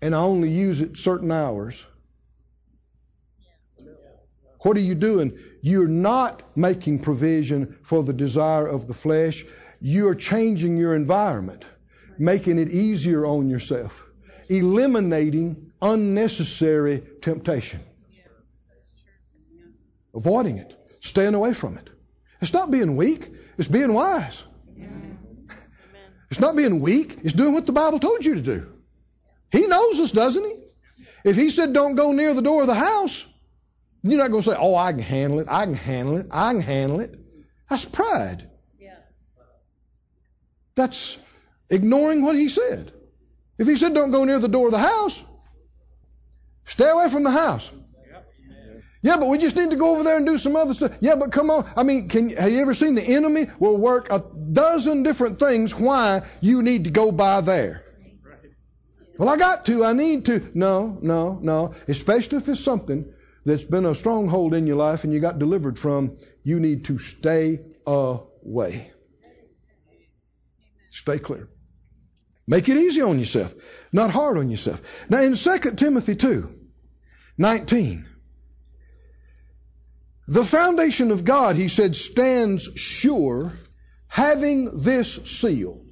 [0.00, 1.82] And I only use it certain hours.
[4.62, 5.38] What are you doing?
[5.60, 9.44] You're not making provision for the desire of the flesh.
[9.80, 11.64] You're changing your environment,
[12.18, 14.04] making it easier on yourself,
[14.48, 17.80] eliminating unnecessary temptation,
[20.14, 21.90] avoiding it, staying away from it.
[22.40, 24.44] It's not being weak, it's being wise.
[26.30, 28.72] It's not being weak, it's doing what the Bible told you to do.
[29.50, 30.54] He knows us, doesn't he?
[31.24, 33.26] If he said don't go near the door of the house,
[34.02, 36.52] you're not going to say, oh, I can handle it, I can handle it, I
[36.52, 37.14] can handle it.
[37.68, 38.50] That's pride.
[38.78, 38.96] Yeah.
[40.74, 41.16] That's
[41.70, 42.92] ignoring what he said.
[43.58, 45.22] If he said don't go near the door of the house,
[46.64, 47.70] stay away from the house.
[49.04, 50.96] Yeah, but we just need to go over there and do some other stuff.
[51.00, 51.68] Yeah, but come on.
[51.76, 55.74] I mean, can have you ever seen the enemy will work a dozen different things
[55.74, 57.84] why you need to go by there?
[59.18, 59.84] Well, I got to.
[59.84, 60.50] I need to.
[60.54, 61.74] No, no, no.
[61.88, 63.12] Especially if it's something
[63.44, 66.98] that's been a stronghold in your life and you got delivered from, you need to
[66.98, 68.92] stay away.
[70.90, 71.48] Stay clear.
[72.46, 73.54] Make it easy on yourself,
[73.92, 74.82] not hard on yourself.
[75.08, 76.48] Now, in 2 Timothy 2
[77.38, 78.06] 19,
[80.28, 83.52] the foundation of God, he said, stands sure,
[84.06, 85.84] having this seal.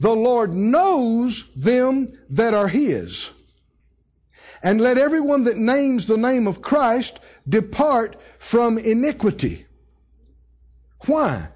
[0.00, 3.30] The Lord knows them that are his.
[4.62, 9.66] And let everyone that names the name of Christ depart from iniquity.
[11.06, 11.48] Why?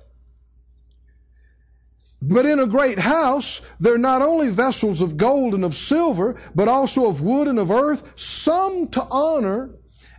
[2.23, 6.37] But in a great house, there are not only vessels of gold and of silver,
[6.55, 9.71] but also of wood and of earth, some to honor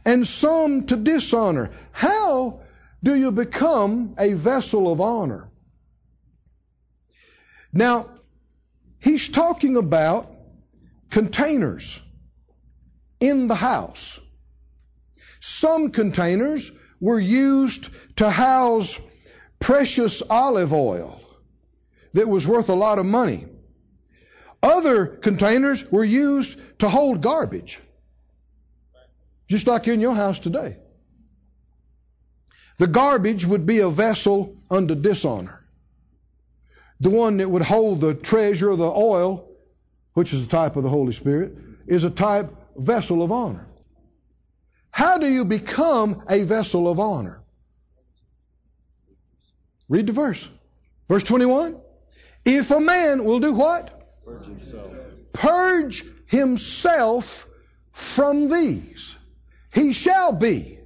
[0.06, 1.72] and some to dishonor.
[1.92, 2.62] How
[3.02, 5.50] do you become a vessel of honor?
[7.74, 8.10] Now,
[9.00, 10.32] he's talking about
[11.10, 12.00] containers
[13.20, 14.20] in the house.
[15.40, 19.00] Some containers were used to house
[19.60, 21.22] precious olive oil
[22.14, 23.46] that was worth a lot of money.
[24.64, 27.80] Other containers were used to hold garbage,
[29.48, 30.78] just like in your house today.
[32.78, 35.64] The garbage would be a vessel unto dishonor.
[37.00, 39.48] The one that would hold the treasure of the oil,
[40.14, 41.58] which is a type of the Holy Spirit,
[41.88, 43.68] is a type vessel of honor.
[44.92, 47.42] How do you become a vessel of honor?
[49.90, 50.48] Read the verse.
[51.10, 51.78] Verse 21.
[52.46, 54.24] If a man will do what?
[54.26, 54.94] Purge himself.
[55.34, 57.48] Purge himself
[57.92, 59.16] from these,
[59.74, 60.80] he shall be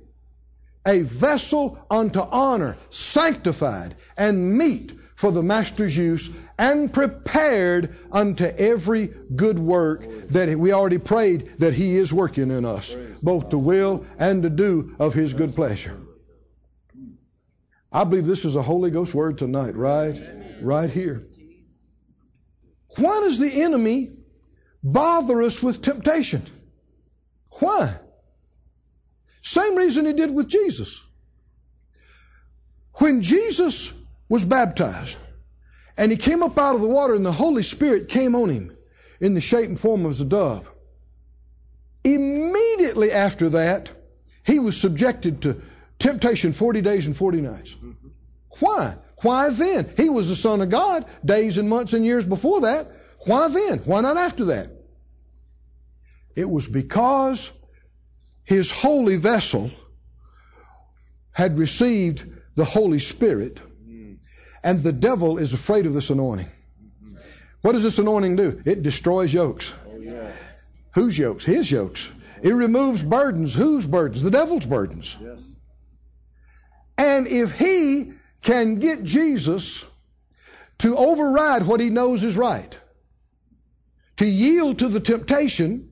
[0.85, 6.29] a vessel unto honor, sanctified and meet for the master's use,
[6.59, 12.65] and prepared unto every good work that we already prayed that he is working in
[12.65, 12.93] us,
[13.23, 15.97] both to will and to do of his good pleasure.
[17.93, 20.21] I believe this is a Holy Ghost word tonight, right?
[20.61, 21.25] Right here.
[22.97, 24.11] Why does the enemy
[24.83, 26.43] bother us with temptation?
[27.51, 27.95] Why?
[29.41, 31.01] Same reason he did with Jesus.
[32.95, 33.93] When Jesus
[34.27, 35.17] was baptized
[35.97, 38.75] and he came up out of the water and the Holy Spirit came on him
[39.19, 40.71] in the shape and form of a dove,
[42.03, 43.91] immediately after that,
[44.45, 45.61] he was subjected to
[45.99, 47.75] temptation 40 days and 40 nights.
[48.59, 48.97] Why?
[49.21, 49.91] Why then?
[49.97, 52.91] He was the Son of God days and months and years before that.
[53.25, 53.79] Why then?
[53.79, 54.71] Why not after that?
[56.35, 57.51] It was because
[58.45, 59.71] his holy vessel
[61.31, 62.23] had received
[62.55, 63.61] the Holy Spirit,
[64.63, 66.49] and the devil is afraid of this anointing.
[67.61, 68.61] What does this anointing do?
[68.65, 69.73] It destroys yokes.
[69.87, 70.31] Oh.
[70.93, 71.43] Whose yokes?
[71.43, 72.09] His yokes.
[72.41, 73.53] It removes burdens.
[73.53, 74.21] Whose burdens?
[74.21, 75.15] The devil's burdens.
[75.21, 75.45] Yes.
[76.97, 79.85] And if he can get Jesus
[80.79, 82.77] to override what he knows is right,
[84.17, 85.91] to yield to the temptation,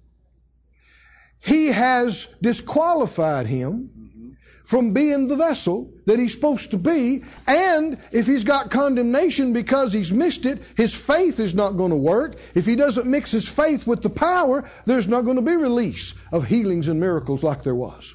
[1.40, 3.90] he has disqualified him
[4.68, 7.24] from being the vessel that he's supposed to be.
[7.48, 11.96] And if he's got condemnation because he's missed it, his faith is not going to
[11.96, 12.38] work.
[12.54, 16.16] If he doesn't mix his faith with the power, there's not going to be release
[16.34, 18.14] of healings and miracles like there was.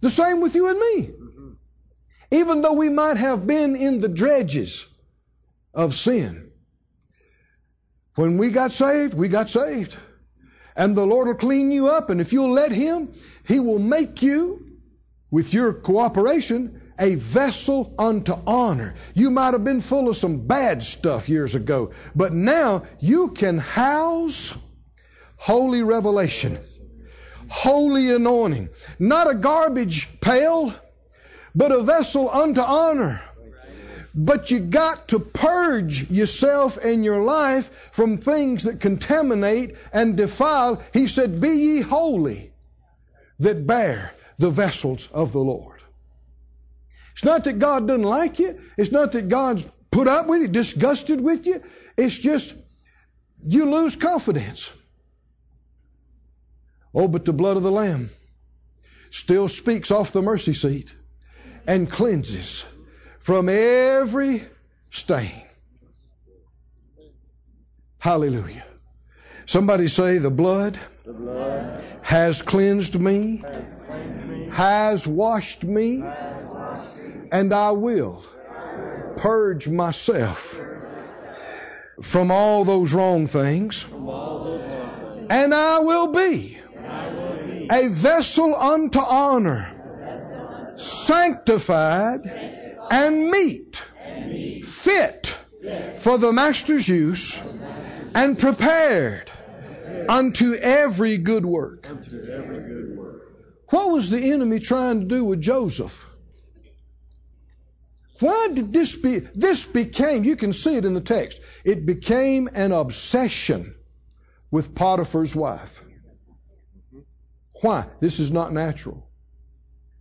[0.00, 1.10] The same with you and me.
[2.30, 4.86] Even though we might have been in the dredges
[5.74, 6.52] of sin,
[8.14, 9.94] when we got saved, we got saved.
[10.76, 13.12] And the Lord will clean you up, and if you'll let Him,
[13.46, 14.66] He will make you,
[15.30, 18.94] with your cooperation, a vessel unto honor.
[19.14, 23.58] You might have been full of some bad stuff years ago, but now you can
[23.58, 24.56] house
[25.36, 26.58] holy revelation,
[27.48, 28.68] holy anointing.
[28.98, 30.72] Not a garbage pail,
[31.54, 33.22] but a vessel unto honor.
[34.14, 40.82] But you got to purge yourself and your life from things that contaminate and defile.
[40.92, 42.52] He said, Be ye holy
[43.38, 45.82] that bear the vessels of the Lord.
[47.12, 48.60] It's not that God doesn't like you.
[48.76, 51.62] It's not that God's put up with you, disgusted with you.
[51.96, 52.54] It's just
[53.46, 54.70] you lose confidence.
[56.94, 58.10] Oh, but the blood of the Lamb
[59.10, 60.94] still speaks off the mercy seat
[61.66, 62.64] and cleanses
[63.22, 64.42] from every
[64.90, 65.42] stain.
[67.98, 68.64] Hallelujah.
[69.46, 76.02] Somebody say, The blood The blood has cleansed me, has cleansed me, has washed me,
[77.30, 78.24] and I will
[79.16, 80.60] purge myself
[82.00, 88.56] from all those wrong things, and I will be And I will be a vessel
[88.56, 93.76] unto honor, sanctified and meet,
[94.64, 95.38] fit
[95.98, 97.42] for the Master's use,
[98.14, 99.30] and prepared
[100.08, 101.88] unto every good work.
[101.88, 103.32] unto every good work.
[103.68, 106.08] What was the enemy trying to do with Joseph?
[108.20, 109.18] Why did this be?
[109.18, 113.74] This became, you can see it in the text, it became an obsession
[114.50, 115.82] with Potiphar's wife.
[117.62, 117.86] Why?
[118.00, 119.08] This is not natural.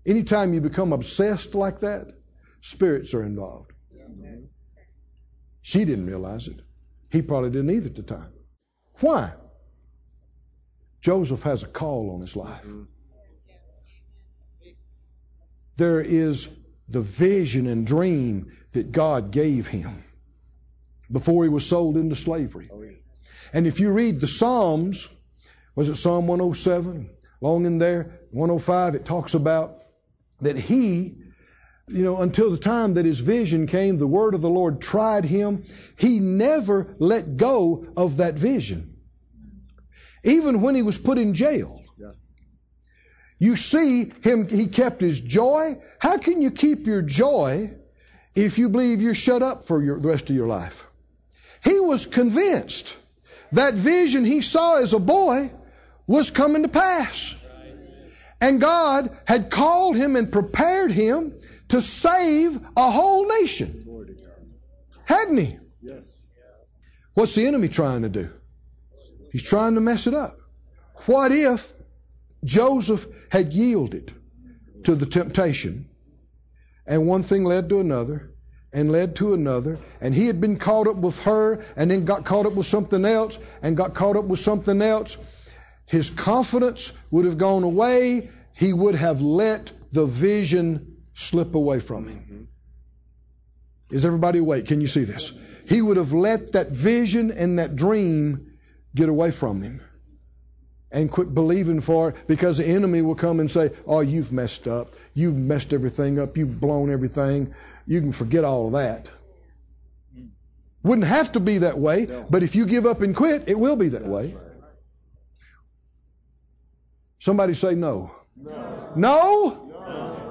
[0.06, 2.08] Anytime you become obsessed like that,
[2.62, 3.72] spirits are involved.
[5.62, 6.59] She didn't realize it.
[7.12, 8.32] He probably didn't either at the time.
[8.99, 9.34] Why?
[11.01, 12.66] Joseph has a call on his life.
[15.78, 16.47] There is
[16.89, 20.03] the vision and dream that God gave him
[21.12, 22.70] before he was sold into slavery.
[22.72, 22.84] Oh.
[23.53, 25.07] And if you read the Psalms,
[25.76, 27.09] was it Psalm 107?
[27.41, 29.80] Long in there, 105, it talks about
[30.41, 31.18] that he,
[31.92, 35.26] you know, until the time that his vision came, the word of the Lord tried
[35.26, 35.64] him.
[35.98, 38.96] He never let go of that vision.
[40.24, 41.82] Even when he was put in jail.
[41.98, 42.12] Yeah.
[43.39, 45.82] You see him, he kept his joy.
[46.00, 47.74] How can you keep your joy
[48.36, 50.88] if you believe you're shut up for your, the rest of your life?
[51.64, 52.96] He was convinced
[53.52, 55.52] that vision he saw as a boy
[56.08, 57.36] was coming to pass.
[58.39, 61.34] And God had called him and prepared him
[61.72, 64.32] to save a whole nation, Glory to God.
[65.06, 65.58] hadn't he?
[65.82, 66.20] Yes.
[67.14, 68.30] What's the enemy trying to do?
[69.32, 70.38] He's trying to mess it up.
[71.06, 71.74] What if
[72.44, 74.14] Joseph had yielded
[74.84, 75.90] to the temptation
[76.86, 78.32] and one thing led to another
[78.74, 82.26] and led to another and he had been caught up with her and then got
[82.26, 85.18] caught up with something else and got caught up with something else?
[85.86, 88.30] His confidence would have gone away.
[88.54, 90.91] He would have let the vision
[91.22, 92.18] slip away from him.
[92.18, 93.96] Mm-hmm.
[93.96, 94.68] Is everybody awake?
[94.68, 95.32] Can you see this?
[95.68, 98.54] He would have let that vision and that dream
[98.96, 99.82] get away from him
[100.92, 104.68] and quit believing for it because the enemy will come and say, Oh, you've messed
[104.68, 104.94] up.
[105.14, 106.38] You've messed everything up.
[106.38, 107.54] You've blown everything.
[107.86, 109.10] You can forget all of that.
[110.84, 113.76] Wouldn't have to be that way, but if you give up and quit, it will
[113.76, 114.36] be that way.
[117.20, 118.12] Somebody say no.
[118.36, 118.92] No.
[118.96, 119.71] No?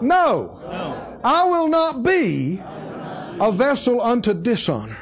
[0.01, 1.21] No.
[1.23, 4.97] I will not be a vessel unto dishonor.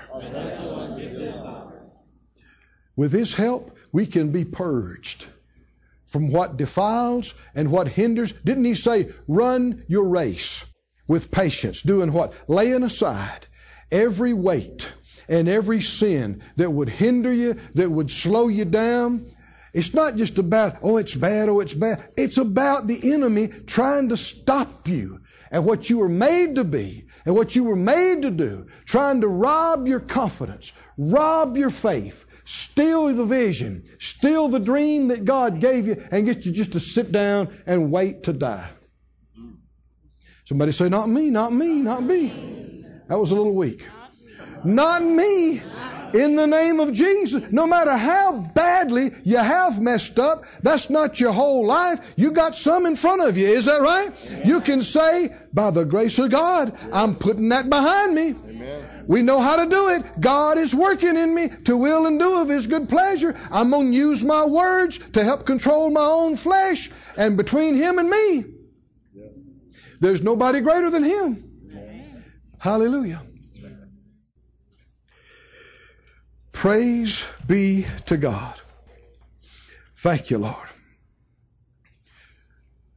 [2.97, 5.25] With His help, we can be purged
[6.07, 8.33] from what defiles and what hinders.
[8.33, 10.65] Didn't He say, run your race
[11.07, 12.35] with patience, doing what?
[12.49, 13.47] Laying aside
[13.91, 14.91] every weight
[15.29, 19.31] and every sin that would hinder you, that would slow you down.
[19.73, 22.09] It's not just about, oh, it's bad, oh, it's bad.
[22.17, 27.07] It's about the enemy trying to stop you and what you were made to be
[27.25, 32.25] and what you were made to do, trying to rob your confidence, rob your faith,
[32.45, 36.81] steal the vision, steal the dream that God gave you, and get you just to
[36.81, 38.71] sit down and wait to die.
[40.47, 42.85] Somebody say, Not me, not me, not me.
[43.09, 43.87] That was a little weak.
[44.65, 45.63] Not me.
[46.15, 47.43] In the name of Jesus.
[47.51, 52.15] No matter how badly you have messed up, that's not your whole life.
[52.17, 53.47] You got some in front of you.
[53.47, 54.47] Is that right?
[54.47, 58.29] You can say, by the grace of God, I'm putting that behind me.
[58.31, 59.05] Amen.
[59.07, 60.21] We know how to do it.
[60.21, 63.35] God is working in me to will and do of His good pleasure.
[63.51, 66.91] I'm going to use my words to help control my own flesh.
[67.17, 68.45] And between Him and me,
[69.15, 69.31] Yes.
[70.01, 71.45] there's nobody greater than Him.
[72.59, 73.23] Hallelujah.
[76.59, 78.61] Praise be to God.
[79.99, 80.69] Thank you, Lord.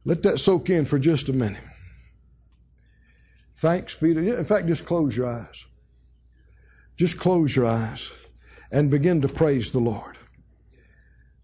[0.04, 1.62] Let that soak in for just a minute.
[3.58, 5.64] Thanks be to In fact, just close your eyes.
[6.96, 8.10] Just close your eyes
[8.72, 10.18] and begin to praise the Lord.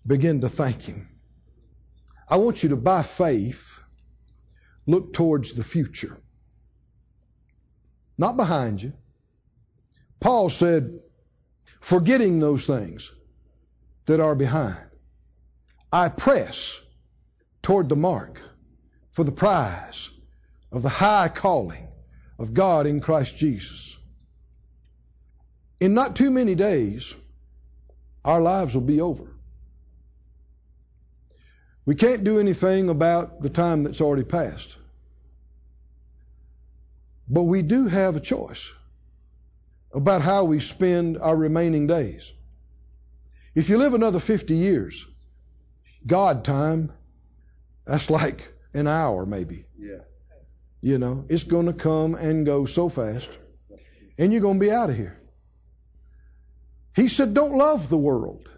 [0.04, 1.08] Begin to thank Him.
[2.28, 3.80] I want you to, by faith,
[4.88, 6.18] look towards the future,
[8.18, 8.92] not behind you.
[10.18, 10.98] Paul said,
[11.80, 13.10] forgetting those things
[14.06, 14.84] that are behind,
[15.92, 16.80] I press
[17.62, 18.40] toward the mark
[19.12, 20.10] for the prize
[20.70, 21.88] of the high calling
[22.38, 23.96] of God in Christ Jesus.
[25.80, 27.14] In not too many days,
[28.24, 29.34] our lives will be over.
[31.86, 34.76] We can't do anything about the time that's already passed.
[37.28, 38.72] But we do have a choice
[39.92, 42.32] about how we spend our remaining days.
[43.54, 45.04] If you live another 50 years,
[46.06, 46.92] God time,
[47.84, 49.64] that's like an hour maybe.
[49.78, 50.02] Yeah.
[50.80, 53.36] You know, it's going to come and go so fast,
[54.16, 55.20] and you're going to be out of here.
[56.94, 58.48] He said, Don't love the world.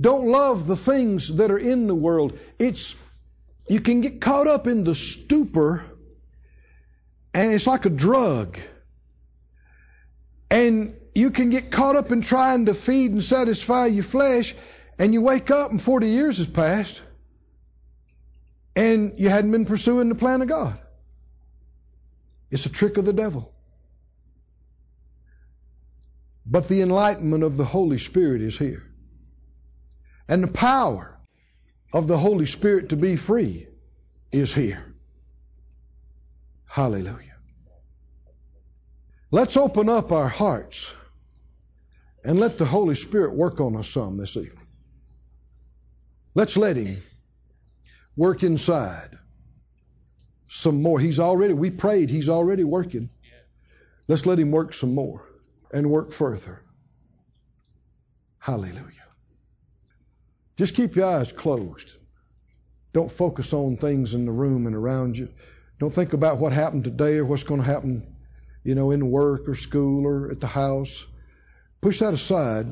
[0.00, 2.38] Don't love the things that are in the world.
[2.58, 2.96] It's
[3.68, 5.84] you can get caught up in the stupor,
[7.32, 8.58] and it's like a drug.
[10.54, 14.54] And you can get caught up in trying to feed and satisfy your flesh,
[15.00, 17.02] and you wake up and 40 years has passed,
[18.76, 20.78] and you hadn't been pursuing the plan of God.
[22.52, 23.52] It's a trick of the devil.
[26.46, 28.84] But the enlightenment of the Holy Spirit is here.
[30.28, 31.18] And the power
[31.92, 33.66] of the Holy Spirit to be free
[34.30, 34.94] is here.
[36.66, 37.33] Hallelujah.
[39.34, 40.94] Let's open up our hearts
[42.22, 44.64] and let the Holy Spirit work on us some this evening.
[46.36, 47.02] Let's let Him
[48.14, 49.18] work inside
[50.46, 51.00] some more.
[51.00, 53.10] He's already, we prayed, He's already working.
[54.06, 55.28] Let's let Him work some more
[55.72, 56.62] and work further.
[58.38, 59.08] Hallelujah.
[60.56, 61.92] Just keep your eyes closed.
[62.92, 65.28] Don't focus on things in the room and around you.
[65.80, 68.13] Don't think about what happened today or what's going to happen,
[68.64, 71.06] you know, in work or school or at the house.
[71.80, 72.66] Push that aside.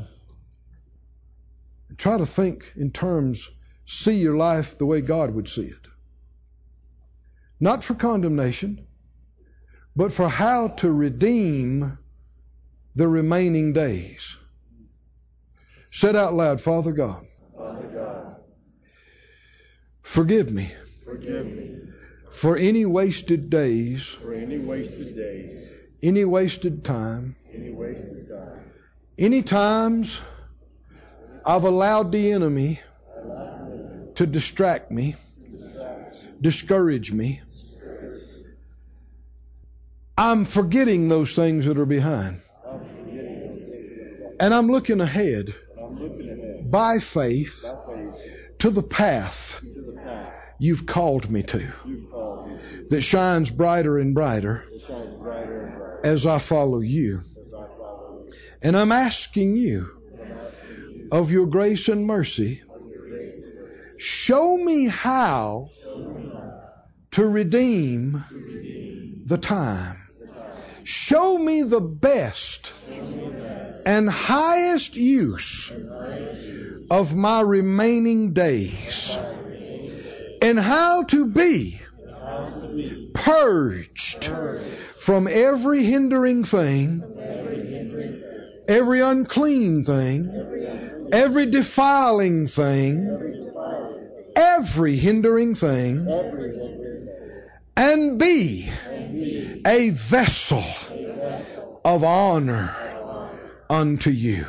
[1.89, 3.49] And try to think in terms,
[3.87, 5.87] see your life the way God would see it.
[7.61, 8.87] Not for condemnation,
[9.95, 11.99] but for how to redeem
[12.97, 14.37] the remaining days.
[15.91, 17.25] Said out loud, Father God,
[17.57, 18.37] Father God,
[20.03, 20.73] forgive me
[21.13, 21.79] forgive me
[22.31, 28.73] for any wasted days, for any wasted days, any wasted time, any wasted time,
[29.19, 30.21] any times
[31.45, 32.81] I've allowed the enemy
[34.17, 35.17] to distract me,
[36.41, 37.41] discourage me.
[40.17, 42.43] I'm forgetting those things that are behind.
[44.39, 47.65] And I'm looking ahead and I'm looking ahead by faith
[48.59, 52.87] to the path to the path you've called me to you called me to.
[52.91, 54.65] that shines brighter and brighter
[56.05, 57.23] as I follow you.
[58.63, 59.91] And I'm asking you
[61.11, 62.63] of your grace and mercy,
[63.99, 65.71] show me how
[67.13, 68.25] to redeem
[69.27, 69.99] the time.
[70.85, 72.73] Show me the best
[73.87, 75.73] and highest use
[76.91, 79.17] of my remaining days
[80.41, 81.81] and how to be
[83.15, 87.03] purged from every hindering thing,
[88.69, 93.53] every unclean thing, every defiling thing,
[94.37, 96.07] every hindering thing,
[97.77, 98.71] and be
[99.67, 100.65] a vessel
[101.85, 102.75] of honor
[103.69, 104.47] unto you.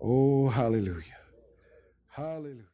[0.00, 1.02] Oh, hallelujah.
[2.10, 2.73] Hallelujah.